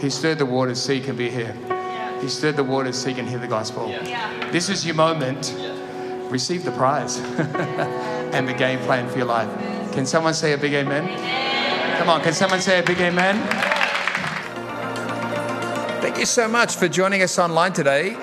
He 0.01 0.11
stirred 0.11 0.39
the 0.39 0.47
waters 0.47 0.81
so 0.81 0.93
you 0.93 1.03
can 1.03 1.17
be 1.17 1.31
here. 1.31 1.57
He 2.21 2.29
stirred 2.29 2.57
the 2.57 2.65
waters 2.65 2.97
so 2.97 3.09
you 3.09 3.15
can 3.15 3.27
hear 3.27 3.39
the 3.39 3.47
gospel. 3.47 3.89
Yeah. 3.89 4.51
This 4.51 4.69
is 4.69 4.85
your 4.85 4.95
moment. 4.95 5.55
Receive 6.31 6.65
the 6.65 6.73
prize 6.73 7.19
and 8.35 8.49
the 8.49 8.55
game 8.55 8.81
plan 8.81 9.09
for 9.09 9.19
your 9.19 9.27
life. 9.27 9.49
Can 9.93 10.05
someone 10.07 10.35
say 10.35 10.53
a 10.53 10.59
big 10.59 10.75
amen? 10.75 11.46
Come 11.99 12.11
on, 12.11 12.21
can 12.23 12.35
someone 12.35 12.61
say 12.61 12.79
a 12.79 12.83
big 12.83 13.01
amen? 13.01 13.37
Thank 16.03 16.19
you 16.19 16.27
so 16.27 16.47
much 16.47 16.77
for 16.77 16.89
joining 16.89 17.23
us 17.23 17.39
online 17.39 17.73
today. 17.73 18.17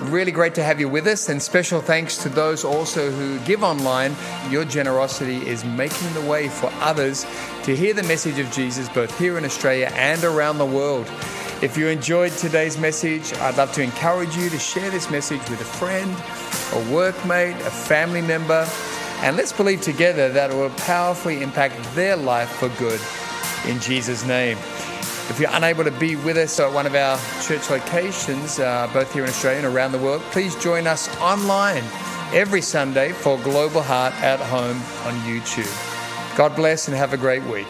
Really 0.00 0.32
great 0.32 0.54
to 0.56 0.62
have 0.62 0.80
you 0.80 0.88
with 0.88 1.06
us, 1.06 1.28
and 1.28 1.40
special 1.40 1.80
thanks 1.80 2.18
to 2.24 2.28
those 2.28 2.64
also 2.64 3.10
who 3.10 3.38
give 3.46 3.62
online. 3.62 4.16
Your 4.50 4.64
generosity 4.64 5.46
is 5.46 5.64
making 5.64 6.12
the 6.14 6.20
way 6.22 6.48
for 6.48 6.70
others 6.80 7.24
to 7.62 7.76
hear 7.76 7.94
the 7.94 8.02
message 8.02 8.38
of 8.40 8.50
Jesus 8.50 8.88
both 8.88 9.16
here 9.18 9.38
in 9.38 9.44
Australia 9.44 9.90
and 9.94 10.24
around 10.24 10.58
the 10.58 10.66
world. 10.66 11.08
If 11.62 11.78
you 11.78 11.86
enjoyed 11.86 12.32
today's 12.32 12.76
message, 12.76 13.32
I'd 13.34 13.56
love 13.56 13.72
to 13.74 13.82
encourage 13.82 14.36
you 14.36 14.50
to 14.50 14.58
share 14.58 14.90
this 14.90 15.08
message 15.10 15.48
with 15.48 15.60
a 15.60 15.64
friend, 15.64 16.10
a 16.10 16.84
workmate, 16.92 17.54
a 17.60 17.70
family 17.70 18.20
member, 18.20 18.66
and 19.22 19.36
let's 19.36 19.52
believe 19.52 19.80
together 19.80 20.28
that 20.30 20.50
it 20.50 20.56
will 20.56 20.70
powerfully 20.70 21.42
impact 21.42 21.76
their 21.94 22.16
life 22.16 22.50
for 22.50 22.68
good. 22.70 23.00
In 23.70 23.80
Jesus' 23.80 24.24
name. 24.24 24.58
If 25.28 25.38
you're 25.38 25.50
unable 25.52 25.84
to 25.84 25.92
be 25.92 26.16
with 26.16 26.36
us 26.36 26.58
at 26.58 26.72
one 26.72 26.84
of 26.84 26.94
our 26.94 27.18
church 27.42 27.70
locations, 27.70 28.58
uh, 28.58 28.90
both 28.92 29.12
here 29.12 29.22
in 29.22 29.30
Australia 29.30 29.64
and 29.64 29.74
around 29.74 29.92
the 29.92 29.98
world, 29.98 30.20
please 30.32 30.56
join 30.56 30.86
us 30.86 31.08
online 31.20 31.84
every 32.32 32.60
Sunday 32.60 33.12
for 33.12 33.38
Global 33.38 33.82
Heart 33.82 34.14
at 34.14 34.40
Home 34.40 34.76
on 35.06 35.14
YouTube. 35.22 35.70
God 36.36 36.56
bless 36.56 36.88
and 36.88 36.96
have 36.96 37.12
a 37.12 37.16
great 37.16 37.44
week. 37.44 37.68